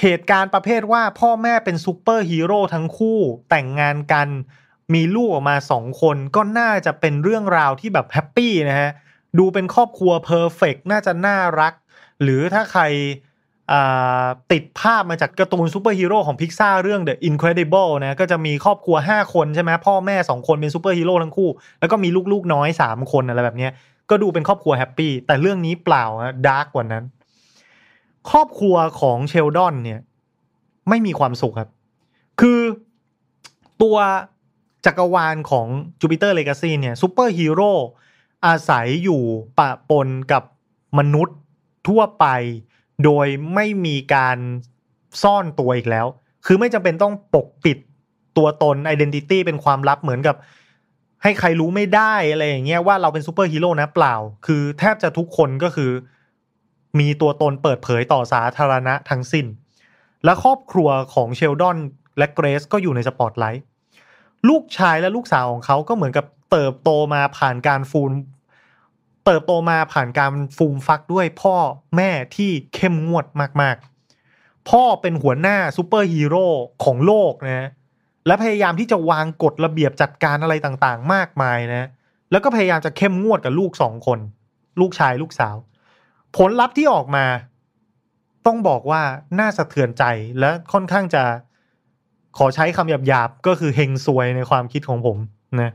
[0.00, 3.18] เหตุการณ์ประเภทว่าพ่อแม่เป็นซูเปอร์ฮีโร่ทั้งคู่
[3.50, 4.28] แต่งงานกัน
[4.94, 8.90] มีลูกออกมาสองคนก็น่าจะเป็นเรื่องราวที่แบบ happy นะฮะ
[9.38, 11.74] ดูเป็นครอบครัว perfect น่าจะน่ารัก
[12.22, 12.82] หรือถ้าใคร
[14.52, 21.48] ติดภาพมาจากการ์ตูนซูเปอร์ฮีโร่ของพิกซ่าเรื่อง The Incredible นะก็จะมีครอบครัว 5 คนใช่ไหมพ่อแม่ 2 คนเป็นซูเปอร์ฮีโร่ทั้งคู่
[21.80, 23.68] แล้วก็มีลูกๆน้อย 3 คนอะไรแบบนี้
[24.10, 26.04] ก็ดูเป็นครอบครัว happy แต่เรื่องนี้เปล่า
[26.46, 27.04] dark กว่านั้น
[28.30, 30.00] ครอบครัวของเชลดอนเนี่ย
[30.88, 31.70] ไม่มีความสุขครับ
[32.40, 32.60] คือ
[33.82, 33.96] ตัว
[34.86, 35.66] จักรวาลของ
[36.00, 37.72] Jupiter's Legacy เนี่ยซูเปอร์ฮีโร่
[38.46, 39.22] อาศัยอยู่
[39.58, 40.42] ปะปนกับ
[40.98, 41.36] มนุษย์
[41.88, 42.26] ทั่วไป
[43.04, 44.38] โดยไม่มีการ
[45.22, 46.06] ซ่อนตัวอีกแล้ว
[46.46, 47.78] คือไม่จำเป็นต้องปกปิด
[48.36, 50.36] ตัวตน identity เป็นความลับเหมือนกับ
[51.22, 54.14] ให้ใครรู้ไม่ได้อะไรอย่างเงี้ยว่าเราเป็นซูเปอร์ฮีโร่นะเปล่า
[54.46, 55.90] คือแทบจะทุกคนก็คือ
[56.98, 59.46] มีตัวตนเปิดเผยต่อสาธารณะทั้งสิ้น
[60.24, 61.78] และครอบครัวของเชลดอน
[62.18, 63.64] และเกรซก็อยู่ในสปอตไลท์
[64.48, 68.10] ลูกชายและลูกสาวของเขาก็เหมือนกับเติบโตมาผ่านการฟูม
[69.26, 71.56] เติบโตมาผ่านการฟูมฟักด้วยพ่อ
[71.96, 73.26] แม่ที่เข้มงวด
[73.60, 76.46] มากๆ พ่อเป็นหัวหน้าซูเปอร์ฮีโร่
[76.84, 77.68] ของโลกนะ
[78.26, 81.88] และพยายามที่จะวางกฎระเบียบจัดการอะไรต่างๆ มากมายนะ
[82.30, 84.18] แล้วก็พยายามจะเข้มงวดกับลูกสองคน
[84.80, 85.56] ลูกชายลูกสาว
[86.36, 87.26] ผลลัพธ์ที่ออกมา
[88.46, 89.02] ต้องบอกว่า
[89.38, 90.04] น่าสะเทือนใจ
[90.40, 91.22] และค่อนข้างจะ
[92.38, 95.18] ขอใช้คำหยาบๆ ก็คือเฮงซวยในความคิดของผม
[95.60, 95.72] นะ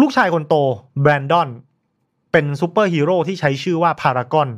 [0.00, 0.54] ลูกชายคนโต
[1.00, 1.48] แบรนดอน
[2.34, 4.48] เป็นซูเปอร์ฮีโร่ที่ใช้ชื่อว่าพารากอน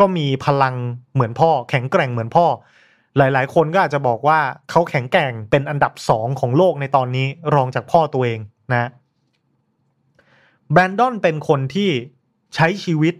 [0.00, 0.74] ก็มีพลัง
[1.12, 2.46] เหมือนพ่อ แข็งแกร่งเหมือนพ่อ
[3.16, 8.40] หลายๆ คนก็อาจจะบอกว่าเขาแข็งแกร่งเป็นอันดับสองของโลกในตอนนี้รองจากพ่อตัวเอง
[8.72, 8.88] นะ
[10.72, 11.90] แบรนดอนเป็นคนที่
[12.54, 13.14] ใช้ชีวิต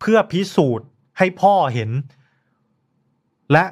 [0.00, 0.86] เพื่อพิสูจน์
[1.18, 1.90] ให้พ่อเห็น
[3.52, 3.64] และ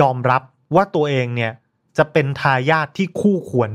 [0.00, 0.42] ยอมรับ
[0.74, 1.52] ว่าตัวเองเนี่ย
[1.98, 3.70] จะเป็นทายาทที่คู่ควร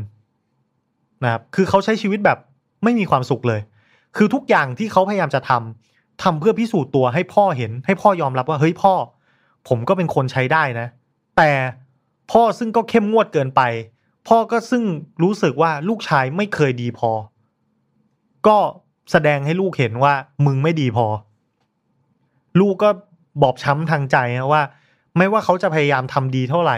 [1.24, 2.40] นะครับคือเขาใช้ชีวิตแบบ
[2.84, 3.62] ไม่มีความสุขเลย
[4.18, 8.94] คือทุกอย่างที่เขาพยายามจะทำทำเพื่อพิสูจน์ตัวให้พ่อเห็น ให้พ่อยอมรับว่าเฮ้ยพ่อ
[9.68, 10.88] ผมก็เป็นคนใช้ได้นะ
[11.38, 11.52] แต่
[12.32, 13.62] พ่อซึ่งก็เข้มงวดเกินไป
[14.28, 14.84] พ่อก็ซึ่ง
[15.24, 17.12] รู้สึกว่าลูกชายไม่เคยดีพอ
[18.48, 18.58] ก็
[19.12, 20.14] แสดงให้ลูกเห็นว่า
[20.46, 21.08] มึงไม่ดีพอ
[22.60, 22.90] ลูกก็
[23.42, 24.64] บอบช้ำทางใจนะว่า
[25.18, 26.78] ไม่ว่าเขาจะพยายามทำดีเท่าไหร่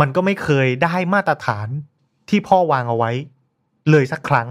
[0.00, 1.68] มันก็ไม่เคยได้มาตรฐาน
[2.28, 3.10] ที่พ่อวางเอาไว้
[3.90, 4.48] เลยสักครั้ง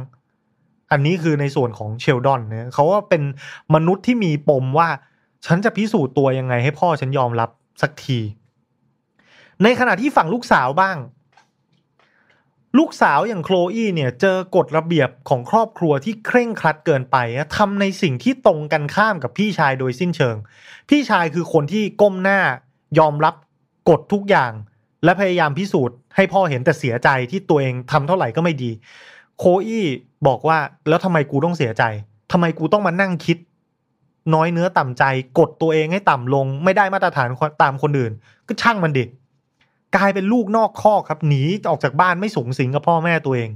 [0.95, 3.23] อันนี้คือในส่วนของเชลดอนเนี่ยเขาว่าเป็น
[3.75, 4.89] มนุษย์ที่มีปมว่า
[5.45, 7.49] ฉันจะพิสูจน์ตัวยังไงให้พ่อฉันยอมรับ
[7.81, 8.19] สักที
[9.63, 10.97] ในขณะที่ฝั่งลูกสาวบ้าง
[12.77, 17.17] ลูกสาวอย่างโคลอีเนี่ยเจอกฎระเบียบของครอบครัวที่เคร่งครัดเกินไป
[17.57, 20.35] ทำในสิ่งที่ตรงกันข้ามกับพี่ชายโดยสิ้นเชิง
[20.89, 22.39] พี่ชายคือคนที่ก้มหน้า
[22.99, 23.35] ยอมรับ
[23.89, 24.51] กฎทุกอย่าง
[25.03, 28.71] และพยายามพิสูจน์ให้พ่อเห็นแต่เสียใจที่ตัวเองทำเท่าไหร่ก็ไม่ดี
[29.37, 29.85] โคอี้
[30.27, 31.83] บอกว่าแล้วทำไมกูต้องเสียใจ
[32.31, 33.37] ทำไมกูต้องมานั่งคิด
[34.33, 35.03] น้อยเนื้อต่ำใจ
[35.39, 37.27] กดตัวเองให้ต่ำลง ไม่ได้มาตรฐาน
[37.63, 38.13] ตามคนอื่น
[38.47, 39.05] ก็ช่างมันดิ
[39.95, 43.49] กลายเป็นลูกนอกข้อครับหนีออกจากบ้านไม่สูงสิงกับพ่อแม่ตัวเอง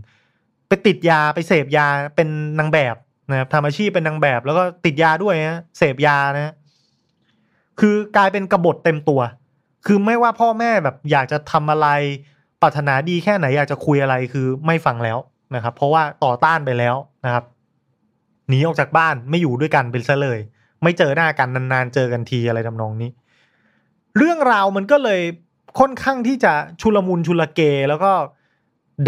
[0.68, 2.28] ไปติดยาไปเสพยาเป็น
[2.60, 2.96] นางแบบ
[3.30, 6.54] นะครับทำอาชีพเป็นนางแบบ แล้วก็ติดยาด้วยนะเสพยานะ
[7.80, 9.22] คือกลายเป็นกบฏเต็มตัว
[9.86, 11.88] คือไม่ว่าพ่อแม่แบบอยากจะทำอะไร
[12.62, 15.18] ปรารถนาดีแค่ไหนอยากจะคุยอะไรคือไม่ฟังแล้ว
[15.56, 17.46] นะครับ เพราะว่าต่อต้านไปแล้วนะครับ
[18.50, 20.40] หนีออกจากบ้านไม่อยู่ด้วยกันเป็นซะเลย
[20.84, 23.10] ไม่เจอหน้ากันนานๆเจอกันทีอะไรทำนองนี้
[24.18, 25.22] เรื่องราวมันก็เลย
[25.80, 28.12] ค่อนข้างที่จะชุลมุนชุลเก แล้วก็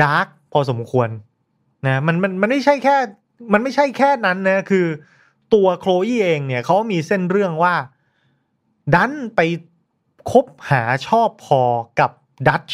[0.02, 1.10] ดาร์กพอสมควร
[1.86, 2.98] นะมันมันมันไม่ใช่แค่
[3.54, 4.86] มันไม่ใช่แค่นั้นนะคือ
[5.54, 7.76] ตัวโคลอีเองเนี่ยเขามีเส้นเรื่องว่า
[8.96, 9.40] ดันไป
[10.32, 11.62] คบหาชอบพอ
[12.00, 12.12] กับ
[12.48, 12.70] ดัช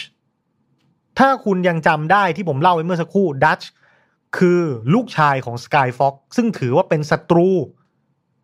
[1.18, 3.62] ถ้าคุณยังจำได้ที่ผมเล่าไปเมื่อสักครู่ดัช
[4.38, 4.62] คือ
[4.94, 7.50] ลูกชายของสกายฟ็อกซึ่งถือว่าเป็นศัตรู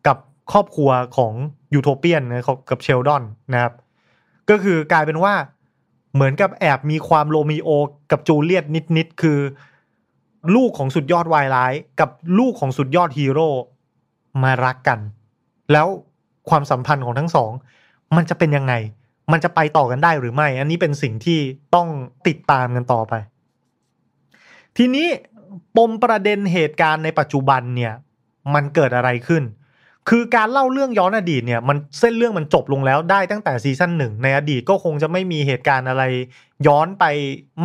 [0.06, 0.18] กับ
[0.52, 1.32] ครอบครัวของ
[1.74, 3.72] ยูโทเปียนนะกับเชลดอนนะครับ
[4.50, 5.34] ก็คือกลายเป็นว่า
[6.14, 7.68] เหมือนกับแอบมีความโรมิโอ
[8.10, 8.64] กับจูเลียต
[8.96, 9.38] นิดๆคือ
[10.54, 13.48] ลูกของสุดยอดวายร้าย กับลูกของสุดยอดฮีโร่
[14.42, 14.98] มารักกัน
[15.72, 15.86] แล้ว
[16.50, 17.50] ความสัมพันธ์ของทั้งสอง
[18.16, 18.74] มันจะเป็นยังไง
[19.32, 21.38] มันจะไปต่อกันได้หรือไม่ อันนี้เป็นสิ่งที่
[21.74, 21.88] ต้อง
[22.26, 23.14] ติดตามกันต่อไป
[24.76, 25.06] ทีนี้
[25.76, 27.92] ปมประเด็นเหตุการณ์ในปัจจุบันเนี่ย
[28.54, 29.42] มันเกิดอะไรขึ้น
[30.08, 36.04] คือการเล่าเรื่องย้อนอดีตเนี่ย มันเส้นเรื่องมันจบลงแล้วได้ตั้งแต่ซีซั่นหนึ่งในอดีตก็คงจะไม่มีเหตุการณ์อะไร
[36.66, 37.04] ย้อนไป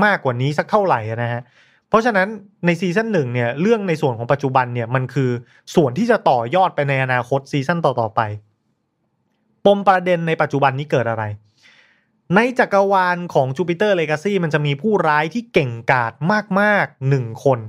[0.04, 1.42] มากกว่านี้สักเท่าไหร่นะฮะ
[1.90, 2.28] เพราะฉะนั้น
[2.66, 5.30] ในซีซั่นหนึ่งเนี่ยเรื่องในส่วนของปัจจุบันเนี่ยมันคือ
[5.76, 8.22] ส่วนที่จะต่อยอดไปในอนาคตซีซั่นต่อๆไป
[9.66, 11.24] ปมประเด็นในปัจจุบันนี้เกิดอะไร
[12.36, 16.14] ในจักรวาลของ Jupiter's Legacy มันจะมีผู้ร้ายที่เก่งกาจ
[16.60, 17.60] มากๆหนึ่งคน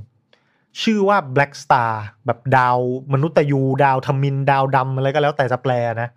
[0.82, 1.92] ชื่อว่า Black Star
[2.26, 2.78] แบบดาว
[3.12, 6.08] มนุษย์ตยู ดาวทมิน ดาวดำอะไรก็แล้วแต่จะแปลนะ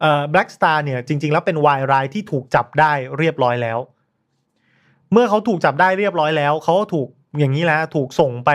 [0.00, 3.78] เอ่อ Black Star เนี่ยจริง ๆ แล้วเป็นวายร้ายที่ถูกจับได้เรียบร้อยแล้ว
[5.12, 7.08] เมื่อเขาถูกจับได้เรียบร้อยแล้ว เขาถูก
[7.38, 8.50] อย่างนี้แล้วถูกส่งไป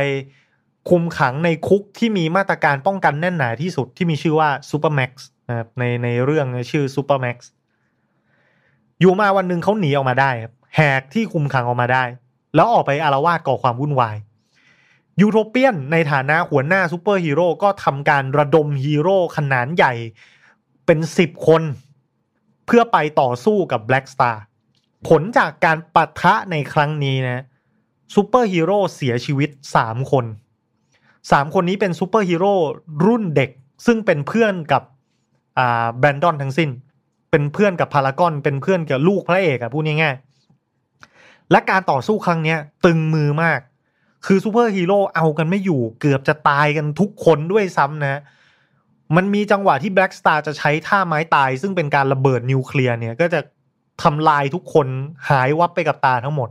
[0.90, 5.12] คุมขังในคุกที่มีมาตรการป้องกันแน่นหนาที่สุดที่มีชื่อว่า Supermax
[5.50, 7.38] นะครับในในเรื่องชื่อ Supermax
[9.06, 12.04] อยู่มาวันหนึ่งเขาหนีออกมาได้ครับแหกที่คุมขังออกมาได้
[12.56, 14.16] แล้วออกไปอาละวาดก่อความวุ่นวาย
[15.22, 19.94] ยูโทเปียนในฐานะหัวหน้าซูเปอร์ฮีโร่ก็ทำการระดมฮีโร่ขนาดใหญ่
[20.86, 21.62] เป็นสิบคน
[22.66, 24.36] เพื่อไปต่อสู้กับ Black Star
[25.08, 27.44] ผลจากการปะทะในครั้งนี้นะ
[28.16, 30.26] ซูเปอร์ฮีโร่เสียชีวิตสามคน
[31.32, 32.54] สามคนนี้เป็นซูเปอร์ฮีโร่
[33.06, 33.50] รุ่นเด็ก
[33.86, 34.84] ซึ่งเป็นเพื่อนกับ
[35.58, 36.70] อ่าแบรนดอนทั้งสิ้น
[37.36, 43.60] เป็นเพื่อนกับพารากอน เป็นเพื่อนกับลูกพระเอกอะพูดง่ายๆและการต่อสู้ครั้งเนี้ย ตึงมือมาก
[44.26, 48.22] คือซูเปอร์ฮีโร่เอากันไม่อยู่เกือบจะตายกันทุกคนด้วยซ้ำนะ
[49.16, 53.40] มันมีจังหวะที่ Black Star จะใช้ท่าไม้ตาย ซึ่งเป็นการระเบิดนิวเคลียร์เนี่ยก็จะ
[54.04, 54.88] ทำลายทุกคน
[55.30, 56.50] หายวับไปกับตาทั้งหมด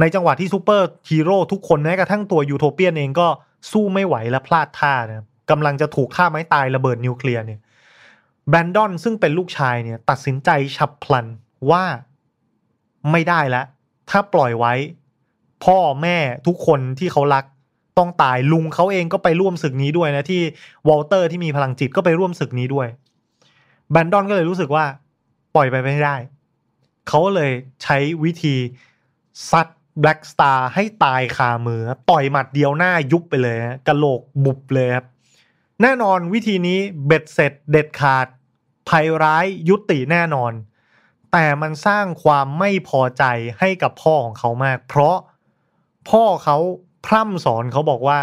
[0.00, 3.28] ในจังหวะที่ซูเปอร์ฮีโร่ทุกคนแม้กระทั่งตัวยูโทเปียนเองก็
[3.72, 7.60] สู้ไม่ไหวและพลาดท่านะกำลังจะถูกท่าไม้ตายระเบิดนิวเคลียร์เนี่ย
[8.48, 11.26] แบรนดอนซึ่งเป็นลูกชายเนี่ยตัดสินใจฉับพลัน
[11.70, 11.84] ว่า
[13.10, 13.66] ไม่ได้แล้ว
[14.10, 14.74] ถ้าปล่อยไว้
[15.64, 17.44] พ่อแม่ทุกคนที่เขารัก
[17.98, 20.40] ต้องตายลุงเขาเองก็ไปร่วมศึกนี้ด้วยนะที่
[20.88, 22.88] วอลเตอร์ที่มีพลังจิตก็ไปร่วมศึกนี้ด้วย
[23.90, 24.84] แบรนดอนก็เลยรู้สึกว่า
[25.54, 26.16] ปล่อยไปไม่ได้
[27.08, 27.52] เขาเลย
[27.82, 28.56] ใช้วิธี
[29.50, 29.68] ซัด
[30.00, 33.56] แบล็กสตาร์ให้ตายคามือ ต่อยหมัดเดียวหน้ายุบไปเลย
[33.88, 35.06] กระโหลกบุบเลยครับ
[35.82, 38.26] แน่นอนวิธีนี้เบ็ดเสร็จเด็ดขาด
[38.88, 40.52] ภัยร้ายยุติแน่นอน
[41.32, 43.24] แต่มันสร้างความไม่พอใจ
[43.58, 45.16] ให้กับพ่อของเขามาก เพราะ
[46.10, 46.56] พ่อเขา
[47.06, 48.18] พร่ำสอนเขาบอกว่า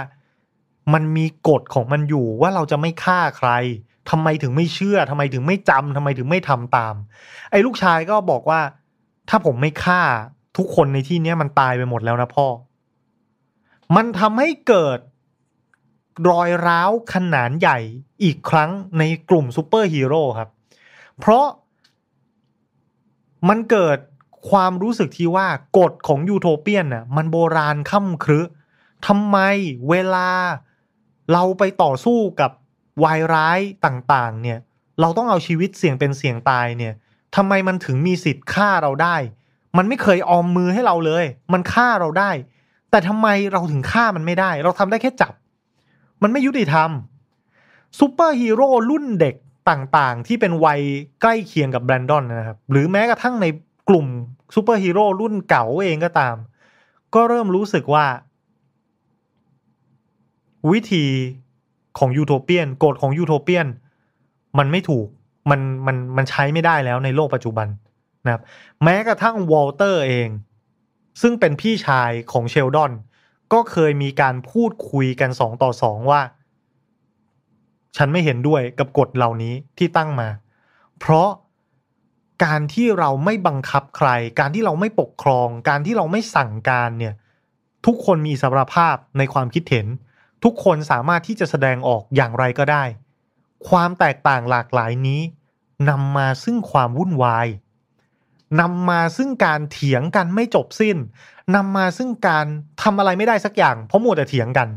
[0.94, 3.50] มันมีกฎของมันอยู่ว่าเราจะไม่ฆ่าใคร
[4.10, 6.96] ทำไมถึงไม่เชื่อทำไมถึงไม่จำทำไมถึงไม่ทำตาม
[7.52, 8.62] ไอ้ลูกชายก็บอกว่า
[9.30, 10.02] ถ้าผมไม่ฆ่า
[10.58, 12.48] ทุกคนในที่นี้มันตายไปหมดแล้วนะพ่อ
[13.96, 15.00] มันทำให้เกิด
[16.30, 17.80] รอยร้าวขนาดใหญ่
[18.24, 20.50] อีกครั้งในกลุ่มซูเปอร์ฮีโร่ครับ
[21.20, 21.46] เพราะ
[23.50, 23.98] มันเกิด
[24.50, 28.42] ความรู้สึกที่ว่ากฎของยูโทเปียนน่ะมันโบราณค่ำครึ
[29.08, 29.38] ทำไม
[29.90, 30.30] เวลา
[31.34, 32.52] เราไปต่อสู้กับ
[33.04, 34.60] วายร้ายต่างๆ เนี่ย
[35.02, 36.94] เราต้องเอาชีวิตเสี่ยงเป็นเสี่ยงตายเนี่ย
[37.36, 39.16] ทำไมมันถึงมีสิทธิ์ฆ่าเราได้
[39.78, 42.32] มันไม่เคยออมมือให้เราเลย มันฆ่าเราได้
[42.92, 45.34] แต่ทำไมเราถึงฆ่ามันไม่ได้ เราทำได้แค่จับ
[46.24, 46.90] มันไม่ยุติธรรม
[48.00, 49.36] ซูเปอร์ฮีโร่รุ่นเด็ก
[49.70, 50.82] ต่างๆ ที่เป็นวัย
[51.22, 53.46] ใกล้เคียงกับแบรนดอนนะครับ หรือแม้กระทั่งใน
[53.90, 54.06] กลุ่ม
[54.56, 56.36] ซูเปอร์ฮีโร่รุ่นเก่าเองก็ตาม
[57.16, 58.06] ก็เริ่มรู้สึกว่า
[60.72, 61.06] วิธี
[62.00, 63.68] ของยูโทเปียนกฎของยูโทเปียน
[64.58, 65.08] มันไม่ถูก
[65.50, 67.68] มันมันมันใช้ไม่ได้แล้วในโลกปัจจุบัน
[68.26, 68.42] นะครับ
[68.84, 70.28] แม้กระทั่งวอลเตอร์เอง
[71.22, 72.92] ซึ่งเป็นพี่ชายของเชลดอน
[73.54, 76.22] ก็เคยมีการพูดคุยกันสองต่อสองว่า
[77.98, 80.30] ฉันไม่เห็นด้วยกับกฎเหล่านี้ที่ตั้งมา
[81.00, 81.30] เพราะ
[82.46, 84.10] การที่เราไม่บังคับใคร
[84.40, 87.14] การที่เราไม่ปกครอง การที่เราไม่สั่งการเนี่ย
[87.86, 89.88] ทุกคนมีเสรีภาพในความคิดเห็น
[90.44, 92.84] ทุกคนสามารถที่จะแสดงออกอย่างไรก็ได้
[93.70, 95.22] ความแตกต่างหลากหลายนี้
[95.90, 97.48] นำมาซึ่งความวุ่นวาย
[98.62, 100.98] นำมาซึ่งการเถียงกันไม่จบสิ้น
[101.56, 102.46] นำมาซึ่งการ
[102.82, 104.68] ทำอะไรไม่ได้สักอย่าง เพราะมัวแต่เถียงกัน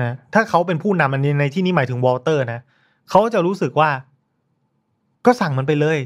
[0.00, 2.60] นะถ้าเขาเป็นผู้นำอันนี้ในที่นี้หมายถึงวอลเตอร์นะ
[3.10, 3.90] เขาจะรู้สึกว่า
[5.26, 5.98] ก็สั่งมันไปเลย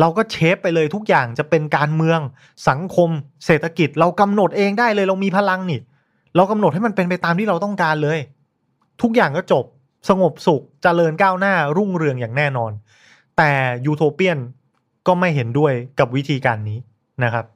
[0.00, 2.20] เราก็ shape ไปเลยทุกอย่างจะเป็นการเมือง
[2.68, 3.10] สังคม
[3.46, 5.80] เศรษฐกิจ เรากำหนดเองได้เลย เรามีพลังนี่
[6.36, 8.18] เรากำหนดให้มันเป็นไปตามที่เราต้องการเลย
[9.02, 9.64] ทุกอย่างก็จบ
[10.08, 12.72] สงบสุขเจริญก้าวหน้ารุ่งเรืองอย่างแน่นอน
[13.36, 13.50] แต่
[13.86, 14.38] ยูโทเปียน
[15.08, 16.78] ก็ไม่เห็นด้วยกับวิธีการนี้
[17.24, 17.46] นะครับ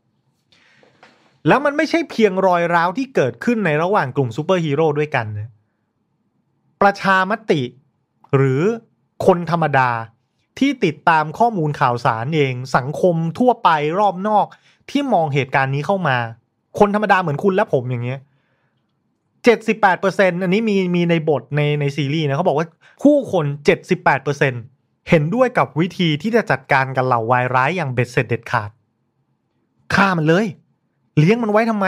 [1.49, 5.51] แล้วมันไม่ใช่เพียงรอยร้าวที่เกิดขึ้นในระหว่างกลุ่มซูเปอร์ฮีโร่ด้วยกันนะ
[6.81, 7.63] ประชามติ
[8.37, 8.63] หรือ
[9.27, 9.91] คนธรรมดา
[10.59, 13.69] ที่ติดตามข้อมูลข่าวสารเอง สังคมทั่วไป
[14.01, 14.47] รอบนอก
[14.91, 16.17] ที่มองเหตุการณ์นี้เข้ามา
[16.79, 18.21] คนธรรมดาเหมือนคุณและผมอย่างเงี้ย
[19.45, 22.67] เจ็ดสิบแปดเปอร์เซ็นอันนี้มีมีในบทในในซีรีส์นะเขาบอกว่า
[23.03, 24.57] ผู้คนเจ็ดสิบแปดเปอร์เซ็นต
[25.09, 28.71] เห็นด้วยกับวิธีที่จะจัดการกับเหล่าวายร้ายอย่างเบ็ดเสร็จเด็ดขาด
[29.95, 30.47] ฆ่ามันเลย
[31.19, 31.87] เลี้ยงมันไว้ทำไม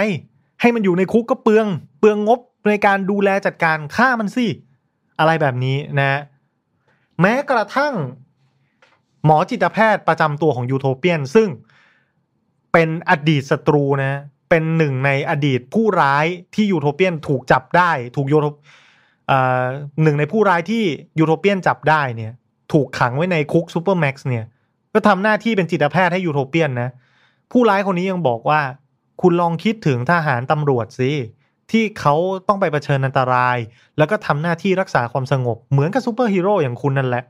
[0.61, 1.67] ให้มันอยู่ในคุกก็เปลือง
[1.99, 4.47] เปลืองงบในการดูแลจัดการฆ่ามันสิ
[5.19, 6.21] อะไรแบบนี้นะ
[7.21, 7.95] แม้กระทั่ง
[9.25, 11.49] หมอจิตแพทย์ประจำตัวของยูโทเปียน ซึ่ง
[12.73, 18.47] เป็นอดีตศัตรูนะ เป็นหนึ่งในอดีตผู้ร้ายที่ยูโทเปียนถูกจับได้ ถูกยูโท
[20.03, 20.85] หนึ่งในผู้ร้ายที่
[21.19, 22.33] ยูโทเปียนจับได้เนี่ย
[22.75, 24.45] ถูกขังไว้ในคุก Supermax เนี่ย
[24.95, 26.91] ก็ทำหน้าที่เป็นจิตแพทย์ให้ยูโทเปียนนะ
[27.51, 28.61] ผู้ร้ายคนนี้ยังบอกว่า
[29.21, 31.13] คุณลองคิดถึงทหารตำรวจสิ
[31.71, 32.15] ที่เขา
[32.49, 33.57] ต้องไปเผชิญอันตราย
[33.99, 37.25] แล้วก็ทำหน้าที่รักษาความสงบ เหมือนกับซูเปอร์ฮีโร่อย่างคุณนั่นแหละ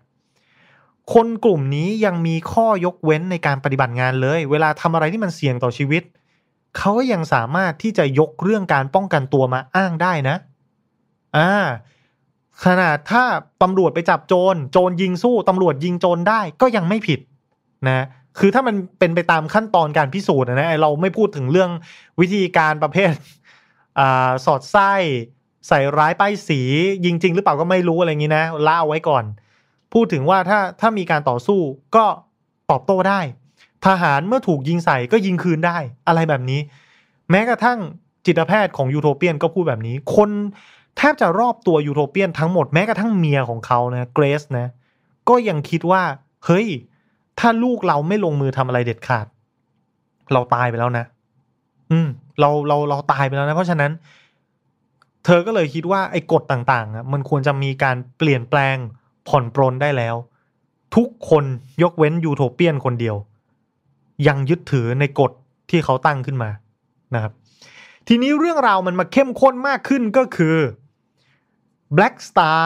[1.14, 6.02] คนกลุ่มนี้ยังมีข้อยกเว้นในการปฏิบัติงานเลย เวลาทำอะไรที่มันเสี่ยงต่อชีวิต
[6.76, 10.36] เขาก็ยังสามารถที่จะยกเรื่องการป้องกันตัวมาอ้างได้นะ
[11.36, 11.50] อ่า
[12.64, 13.24] ขนาดถ้า
[13.62, 17.20] ตำรวจไปจับโจรโจรยิงสู้ตำรวจยิงโจรได้ก็ยังไม่ผิด
[17.86, 18.06] นะ
[18.38, 21.70] คือถ้ามันเป็นไปตามขั้นตอนการพิสูจน์นะเราไม่พูดถึงเรื่อง
[22.20, 23.10] วิธีการประเภท
[23.98, 24.00] อ
[24.44, 24.92] สอดไส้
[25.68, 26.60] ใส่ร้ายป้ายสี
[27.04, 29.24] ยิงจริงหรือเปล่าก็ไม่รู้อะไรอย่างนี้นะล่าไว้ก่อน
[29.92, 31.60] พูดถึงว่าถ้าถ้ามีการต่อสู้
[31.96, 32.04] ก็
[32.70, 33.20] ตอบโต้ได้
[33.86, 36.60] ทหารเมื่อถูกยิงใส่ก็ยิงคืนได้อะไรแบบนี้
[37.30, 37.78] แม้กระทั่ง
[38.26, 40.30] จิตแพทย์ของยูโทเปียนก็พูดแบบนี้ คน
[40.96, 44.66] แทบจะรอบตัวยูโทเปียนทั้งหมดแม้กระทั่งเมียของเขานะเกรซนะ
[45.28, 46.02] ก็ยังคิดว่า
[46.46, 46.66] เฮ้ย
[47.38, 49.26] ถ้าลูกเราไม่ลงมือทำอะไรเด็ดขาด
[50.32, 51.04] เราตายไปแล้วนะ
[51.90, 52.08] อืม
[52.40, 53.92] เราเราเราตายไปแล้วนะ เพราะฉะนั้น
[55.24, 58.76] เธอก็เลยคิดว่าไอ้กฎต่างๆอะมันควรจะมีการเปลี่ยนแปลง
[59.28, 60.16] ผ่อนปรนได้แล้ว
[60.96, 61.44] ทุกคน
[61.82, 63.16] ยกเว้นยูโทเปียนคนเดียว
[64.26, 65.32] ยังยึดถือในกฎ
[65.70, 66.50] ที่เขาตั้งขึ้นมา
[67.14, 67.32] นะครับ
[68.08, 70.56] ทีนี้เรื่องราวมันมาเข้มข้นมากขึ้นก็คือ
[71.96, 72.64] Black Star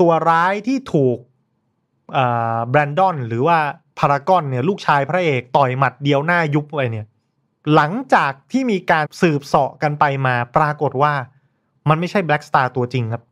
[0.00, 1.18] ตัวร้ายที่ถูก
[2.70, 3.58] แบรนดอนหรือว่า
[3.98, 7.06] พารากอนเนี่ยลูกชายพระเอกต่อยหมัดเดียวหน้ายุบไปเนี่ย
[7.74, 11.12] หลังจากที่มีการสืบเสาะกันไปมาปรากฏว่า
[11.88, 13.22] มันไม่ใช่แบล็กสตาร์ตัวจริงครับ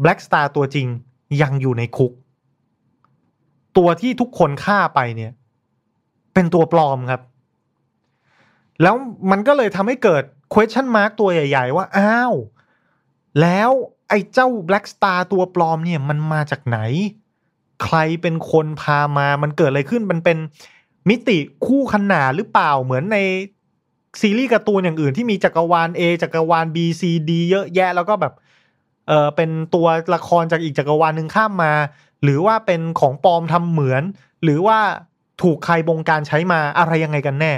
[0.00, 0.86] แบล็กสตาร์ตัวจริง
[1.42, 2.12] ยังอยู่ในคุก
[3.76, 5.32] ตัวที่ทุกคนฆ่าไปเนี่ย
[6.34, 7.22] เป็นตัวปลอมครับ
[8.82, 8.94] แล้ว
[9.30, 12.34] มันก็เลยทำให้เกิด question mark ตัวใหญ่ ๆ ว่า อ้าว
[13.40, 13.70] แล้ว
[14.08, 16.78] ไอ้เจ้า Black Star ตัวปลอมเนี่ยมันมาจากไหน
[17.84, 20.38] ใครเป็นคนพามามันเกิดอะไรขึ้นมันเป็น
[21.08, 23.18] มิติคู่ขนานหรือเปล่าเหมือนใน
[24.20, 28.34] ซีรีส์การ์ตูนอย่างอื่นที่มีจักรวาล A จักรวาล B C D เยอะแยะแล้วก็แบบ
[29.08, 31.72] เออเป็นตัวละครจากอีกจักรวาลหนึ่งข้ามมา
[32.22, 34.02] หรือว่าเป็นของปลอมทำเหมือน
[34.42, 34.78] หรือว่า
[35.42, 37.52] ถูกใครบงการใช้มาอะไรยังไงกันแน่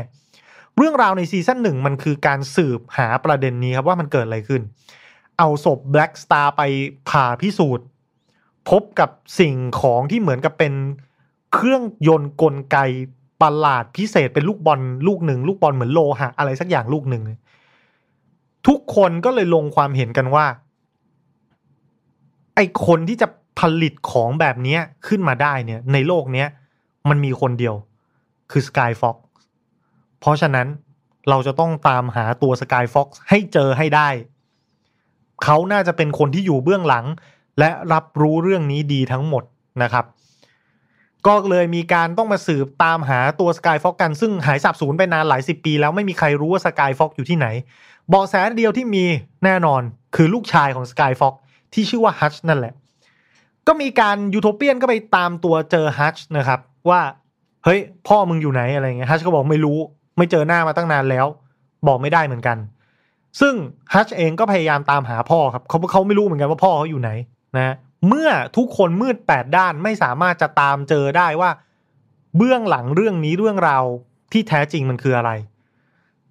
[0.77, 4.63] เรื่องราวในซีซั่นหนึ่งมันคือการสืบหาประเด็นนี้ครับว่ามันเกิดอะไรขึ้น
[5.39, 6.63] เอาศพ Black Star ไป
[7.09, 7.87] ผ่าพิสูจน์
[8.71, 10.75] พบกับสิ่งของที่เหมือนกับเป็น
[11.53, 12.79] เครื่องยนต์กลไก
[13.43, 17.23] ประหลาดพิเศษเป็นลูกบอลลูกหนึ่ง ลูกบอลเหมือนโลหะอะไรสักอย่างลูกหนึ่ง
[18.69, 20.47] ทุกคนก็เลยลงความเห็นกันว่า
[22.55, 26.49] ไอคนที่จะผลิตของแบบนี้ขึ้นมาได้เนี่ย ในโลกเนี้ย
[27.09, 27.75] มันมีคนเดียว
[28.51, 29.17] คือสกายฟ็อก
[30.21, 30.67] เพราะฉะนั้น
[31.29, 34.09] เราจะต้องตามหาตัวสกายฟ็อกให้เจอให้ได้
[35.45, 37.07] เขาน่าจะเป็นคนที่อยู่เบื้องหลัง
[37.59, 39.45] และรับรู้เรื่องนี้ดีทั้งหมด
[39.83, 40.05] นะครับ
[41.27, 47.47] ก็เลยมีการต้องมาสืบตามหาตัวสกายฟ็อกกันซึ่งหายสับสูญไปนานหลายสิบปี แล้วไม่มีใครรู้ว่าสกายฟ็อกอยู่ที่ไหน
[48.09, 49.05] เบาะแสเดียวที่มี
[49.45, 49.83] แน่นอน
[50.17, 51.35] คือลูกชายของสกายฟ็อก
[51.75, 52.75] ที่ชื่อว่าฮัชนั่นแหละ
[53.67, 57.01] ก็มีการยูโทเปียนก็ไปตามตัวเจอฮัชนะครับ ว่า
[57.65, 59.79] เฮ้ยพ่อมึงอยู่ไหนอะไรเงี้ยฮัชก็บอกไม่รู้
[60.19, 61.27] ไม่เจอหน้ามาตั้งนานแล้ว
[61.87, 62.57] บอกไม่ได้เหมือนกัน
[63.41, 63.55] ซึ่ง
[63.95, 67.11] ฮัชเองก็พยายามตามหาพ่อครับเขาเขาไม่รู้เหมือนกันว่าพ่อเขาอยู่ไหน
[67.57, 67.75] นะ
[68.09, 71.51] เมื่อทุกคนมืดแปดด้านไม่สามารถจะตามเจอได้ว่า
[72.37, 73.85] เบื้องหลังเรื่องนี้เรื่องราว
[74.33, 75.31] ที่แท้จริงมันคืออะไร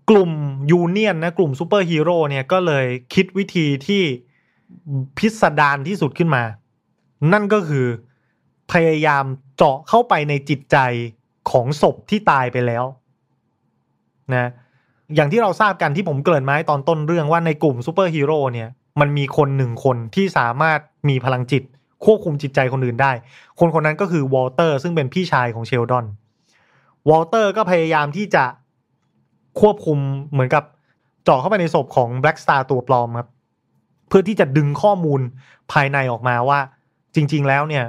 [0.10, 0.32] กลุ่ม
[0.72, 4.04] ยูเนียนนะกลุ่มซูเปอร์ฮีโร่เนี่ยก็เลยคิดวิธีที่
[5.18, 6.44] พิสดารที่สุดขึ้นมา
[7.34, 7.88] นั่นก็คือ
[8.72, 9.24] พยายาม
[9.58, 10.78] เจาะเข้าไปในจิตใจ
[11.52, 12.84] ของศพที่ตายไปแล้ว
[14.36, 14.50] นะ
[15.16, 21.64] อย่างที่เราทราบกันที่ผมเกริ่นมาตอนต้นเรื่องว่าในกลุ่มซูเปอร์ฮีโร่เนี่ยมันมีคนหนึ่งคนที่สามารถมีพลังจิต
[22.06, 23.12] ควบคุมจิตใจคนอื่นได้
[23.60, 26.06] คนคนนั้นก็คือวอลเตอร์ ซึ่งเป็นพี่ชายของเชลดอน
[27.10, 28.46] วอลเตอร์ก็พยายามที่จะ
[29.62, 29.98] ควบคุม
[30.32, 30.64] เหมือนกับ
[31.24, 33.30] เจาะเข้าไปในศพของแบล็กสตาร์ตัวปลอมครับ
[34.08, 35.22] เพื่อที่จะดึงข้อมูล
[35.72, 36.60] ภายในออกมาว่า
[37.16, 37.86] จริง ๆ แล้วเนี่ย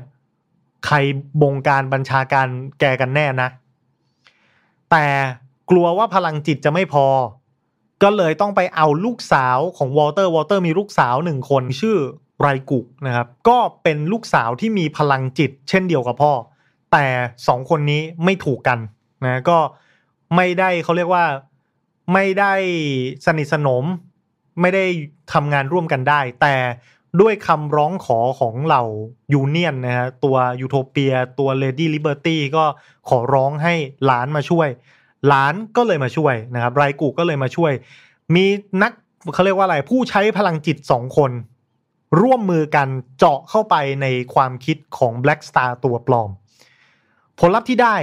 [0.87, 0.97] ใคร
[1.43, 2.49] บงการบัญชาการ
[2.81, 3.49] แกกันแน่นะ
[4.91, 5.05] แต่
[5.71, 7.07] กลัวว่าพลังจิตจะไม่พอ
[8.03, 11.97] ก็เลยต้องไปเอาลูกสาวของวอลเตอร์วอลเตอร์มีลูกสาวหนึ่งคนชื่อ
[12.41, 16.33] ไรกุนะครับ ก็เป็นลูกสาวที่มีพลังจิต เช่นเดียวกับพ่อ
[16.93, 17.07] แต่
[17.47, 18.79] สองคนนี้ไม่ถูกกัน
[19.25, 19.59] นะก็
[20.37, 21.25] ไม่ได้เขาเรียกว่า
[22.13, 22.53] ไม่ได้
[23.27, 23.85] สนิทสนม
[24.61, 24.85] ไม่ได้
[25.33, 26.57] ทำงานร่วมกันได้ แต่
[27.21, 28.85] ด้วยคำร้องขอของเหล่า
[29.33, 32.65] ยูเนียนนะฮะตัวยูโทเปียตัวเลดี้ลิเบอร์ตี้ก็
[33.09, 34.69] ขอร้องให้หลานมาช่วย
[35.27, 37.73] หลานก็เลยมาช่วยนะครับไรกูก็เลยมาช่วย
[38.35, 38.45] มี
[38.83, 38.93] นัก
[39.35, 41.31] เขาเรียกว่าอะไรผู้ใช้พลังจิตสองคน
[42.21, 42.89] ร่วมมือกัน
[43.19, 46.31] เจาะเข้าไปในความคิดของ Black Star ตัวปลอม
[47.39, 47.97] ผลลัพธ์ที่ได้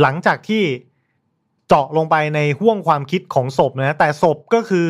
[0.00, 0.62] หลังจากที่
[1.68, 4.88] เจาะลงไปในห่วงความคิดของศพนะแต่ศพก็คือ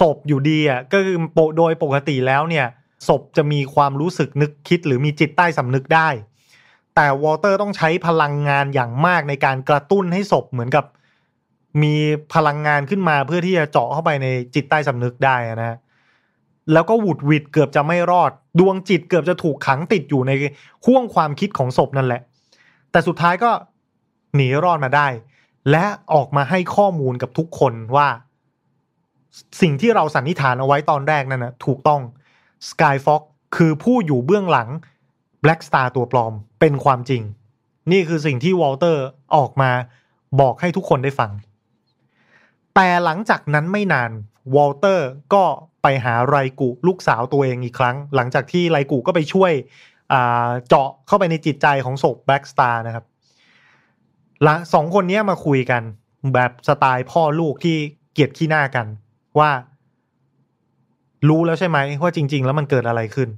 [0.00, 1.16] ศพอยู่ดีอะก็คือ
[1.56, 2.66] โดยปกติแล้วเนี่ย
[3.08, 6.08] ศพจะมีความรู้สึกนึกคิดหรือมีจิตใต้สำนึกได้
[6.96, 10.84] แต่วอลเตอร์ต้องใช้พลังงานอย่างมากในการกระตุ้นให้ศพเหมือนกับ
[11.82, 11.94] มี
[12.34, 15.76] พลังงานขึ้นมาเพื่อที่จะเจาะเข้าไปในจิตใต้สำนึกได้นะ
[16.72, 20.32] แล้วก็หวุดหวิดเกือบจะไม่รอด ดวงจิตเกือบจะถูกขังติดอยู่ใน
[20.86, 22.20] ห่วงความคิดของศพนั่นแหละ
[22.90, 23.50] แต่สุดท้ายก็
[24.34, 25.08] หนีรอดมาได้
[25.70, 28.08] และออกมาให้ข้อมูลกับทุกคนว่า
[29.60, 32.00] สิ่งที่เราสันนิษฐานเอาไว้ตอนแรกนั่นนะถูกต้อง
[32.68, 33.22] Skyfox
[33.56, 34.68] คือผู้อยู่เบื้องหลัง
[35.42, 37.22] Black Star ตัวปลอมเป็นความจริง
[37.92, 39.04] นี่คือสิ่งที่วอลเตอร์
[39.36, 39.70] ออกมา
[40.40, 41.30] บอกให้ทุกคนได้ฟัง
[42.74, 44.10] แต่หลังจากนั้นไม่นาน
[44.54, 45.44] วอลเตอร์ก็
[45.82, 49.52] ไปหาไรกุลูกสาวตัวเองอีกครั้ง หลังจากที่ไรกุก็ไปช่วย
[50.68, 53.04] เจาะเข้าไปในจิตใจของศพแบล็กสตาร์นะครับ
[54.46, 55.82] ละสองคนนี้มาคุยกัน
[56.34, 57.76] แบบสไตล์พ่อลูกที่
[58.12, 58.86] เกลียดขี้หน้ากัน
[59.38, 59.50] ว่า
[61.28, 63.28] รู้แล้วใช่ไหมว่าจริง ๆ แล้วมันเกิดอะไรขึ้น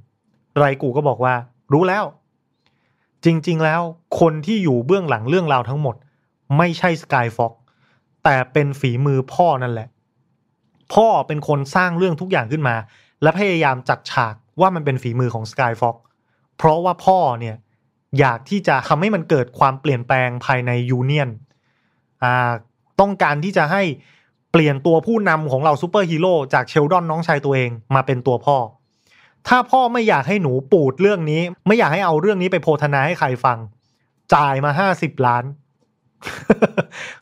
[0.58, 1.34] ไรกูก็บอกว่า
[1.72, 2.04] รู้แล้ว
[3.24, 3.82] จริง ๆ แล้ว
[4.20, 5.96] คนที่อยู่เบื้องหลังเรื่องราวทั้งหมด
[6.58, 7.52] ไม่ใช่สกายฟ็อกซ์
[8.24, 9.88] แต่เป็นฝีมือพ่อนั่นแหละ
[10.94, 12.76] พ่อเป็นคนสร้างเรื่องทุกอย่างขึ้นมา
[13.22, 15.96] และพยายามจัดฉากว่ามันเป็นฝีมือของ Skyfox
[16.56, 17.56] เพราะว่าพ่อเนี่ย
[18.18, 21.30] อยากที่จะทำให้มันเกิดความเปลี่ยนแปลงภายในยูเนียน
[23.00, 23.82] ต้องการที่จะให้
[24.52, 28.56] เปลี่ยนตัวผู้นำของเราซูเปอร์ฮีโร่จากเชลดอนน้องชายตัวเองมาเป็นตัวพ่อ
[29.48, 33.58] ถ้าพ่อไม่อยากให้หนูปูดเรื่องนี้ ไม่อยากให้เอาเรื่องนี้ไปโพนทะนาให้ใครฟัง
[34.34, 35.44] จ่ายมาห้าสิบล้าน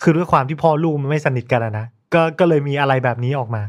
[0.02, 3.62] คือด้วยความที่พ่อลูกมันไม่สนิทกันนะก็ก็เลยมีอะไรแบบนี้ออกมา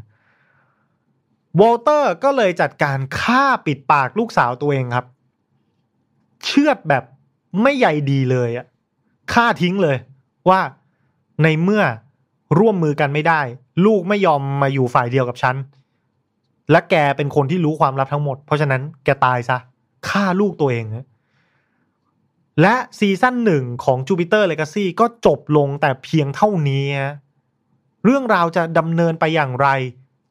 [1.59, 5.05] วอลเตอร์ก็เลยจัดการฆ่าปิดปากลูกสาวตัวเองครับ
[6.43, 7.03] เชือดแบบ
[7.61, 8.65] ไม่ใยดีเลยอะ
[9.33, 9.97] ฆ่าทิ้งเลย
[10.49, 10.61] ว่า
[11.43, 11.83] ในเมื่อ
[12.59, 13.41] ร่วมมือกันไม่ได้
[13.85, 15.55] ลูกไม่ยอมมาอยู่ฝ่ายเดียวกับฉัน
[16.71, 19.57] และแกเป็นคนที่รู้ความลับทั้งหมด เพราะฉะนั้นแกตายซะ
[20.09, 20.85] ฆ่าลูกตัวเอง
[22.61, 26.83] และซีซั่นหนึ่งของ Jupiter Legacy ก็จบลงแต่เพียงเท่านี้
[28.05, 29.67] เรื่องราวจะดำเนินไปอย่างไร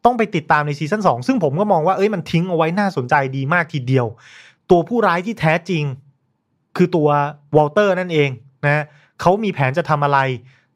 [0.04, 4.06] ต้องไปติดตามในซีซั่น2ซึ่งผมก็มองว่าเอ้ยมันทิ้งเอาไว้น่าสนใจดีมากทีเดียว
[4.70, 5.84] ตัวผู้ร้ายที่แท้จริง
[6.76, 7.08] คือตัว
[7.56, 8.30] วอลเตอร์นั่นเอง
[8.66, 8.84] นะ
[9.20, 10.18] เขามีแผนจะทำอะไร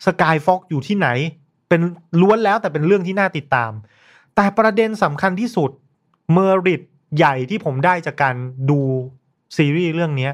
[0.06, 1.08] สกายฟ็อกซ์อยู่ที่ไหน
[1.68, 1.80] เป็น
[2.20, 3.72] ล้วนแล้วแต่เป็นเรื่องที่น่าติดตาม
[4.36, 5.70] แต่ประเด็นสำคัญที่สุด
[6.32, 6.82] เมอริด
[7.16, 8.36] ใหญ่ที่ผมได้จากการ
[8.70, 8.80] ดู
[9.56, 10.30] ซีรีส์เรื่องนี้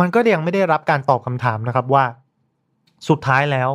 [0.00, 2.04] มันก็ยังไม่ได้รับการตอบคำถามนะครับว่า
[3.08, 3.70] สุดท้ายแล้ว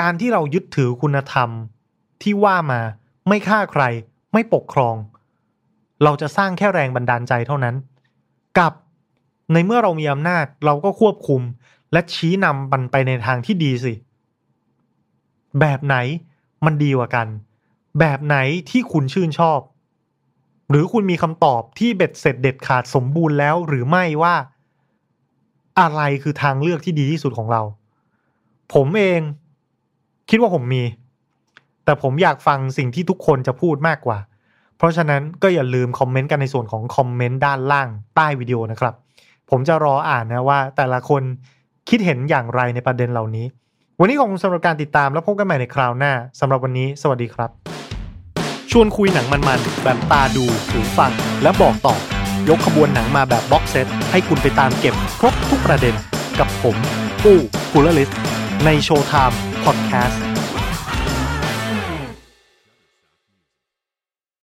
[0.00, 1.48] การที่เรายึดถือคุณธรรม
[2.22, 2.80] ที่ว่ามา
[3.28, 3.82] ไม่ฆ่าใคร
[4.32, 4.96] ไม่ปกครอง
[6.04, 7.74] เราจะสร้างแค่แรงบันดาลใจเท่านั้น
[8.58, 8.72] กับ
[9.52, 11.42] ในเมื่อเรามีอำนาจเราก็ควบคุม
[11.92, 13.94] และชี้นำมันไปในทางที่ดีสิ
[15.60, 15.96] แบบไหน
[16.64, 17.26] มันดีกว่ากัน
[17.98, 18.36] แบบไหน
[18.70, 19.60] ที่คุณชื่นชอบ
[20.70, 24.34] หรือคุณมีคำตอบที่เบ็ดเสร็จเด็ดขาดสมบูรณ์แล้วหรือไม่ว่า
[25.80, 27.62] อะไรคือทางเลือกที่ดีที่สุดของเรา
[28.74, 29.20] ผมเอง
[30.30, 30.84] คิดว่าผมมี
[31.84, 34.18] แต่ผมอยากฟังสิ่งที่ทุกคนจะพูดมากกว่า
[34.76, 38.94] เพราะฉะนั้นก็อย่าลืมคอมเมนต์กันในส่วนของคอมเมนต์ด้านล่างใต้วิดีโอนะครับ
[39.50, 41.22] ผมจะรออ่านนะว่า แต่ละคน
[41.88, 43.46] คิดเห็นอย่างไรในประเด็นเหล่านี้
[44.00, 47.81] วันนี้ขอบคุณสำหรับการติดตามแล้วพบกันใหม่ในคราวหน้าสำหรับวันนี้ สวัสดีครับ
[48.72, 51.12] ชวนคุยหนังมันๆ แบบตาดูหูฟัง
[51.42, 51.96] และบอกต่อ
[52.48, 55.94] ยกขบวนหนังมาแบบ box set ให้คุณไปตามเก็บครบทุกประเด็น
[56.38, 56.76] กับผม
[57.22, 57.38] ปู้
[57.72, 58.10] กุลลิส
[58.64, 60.31] ในโชว์ไทม์พอดแคสต์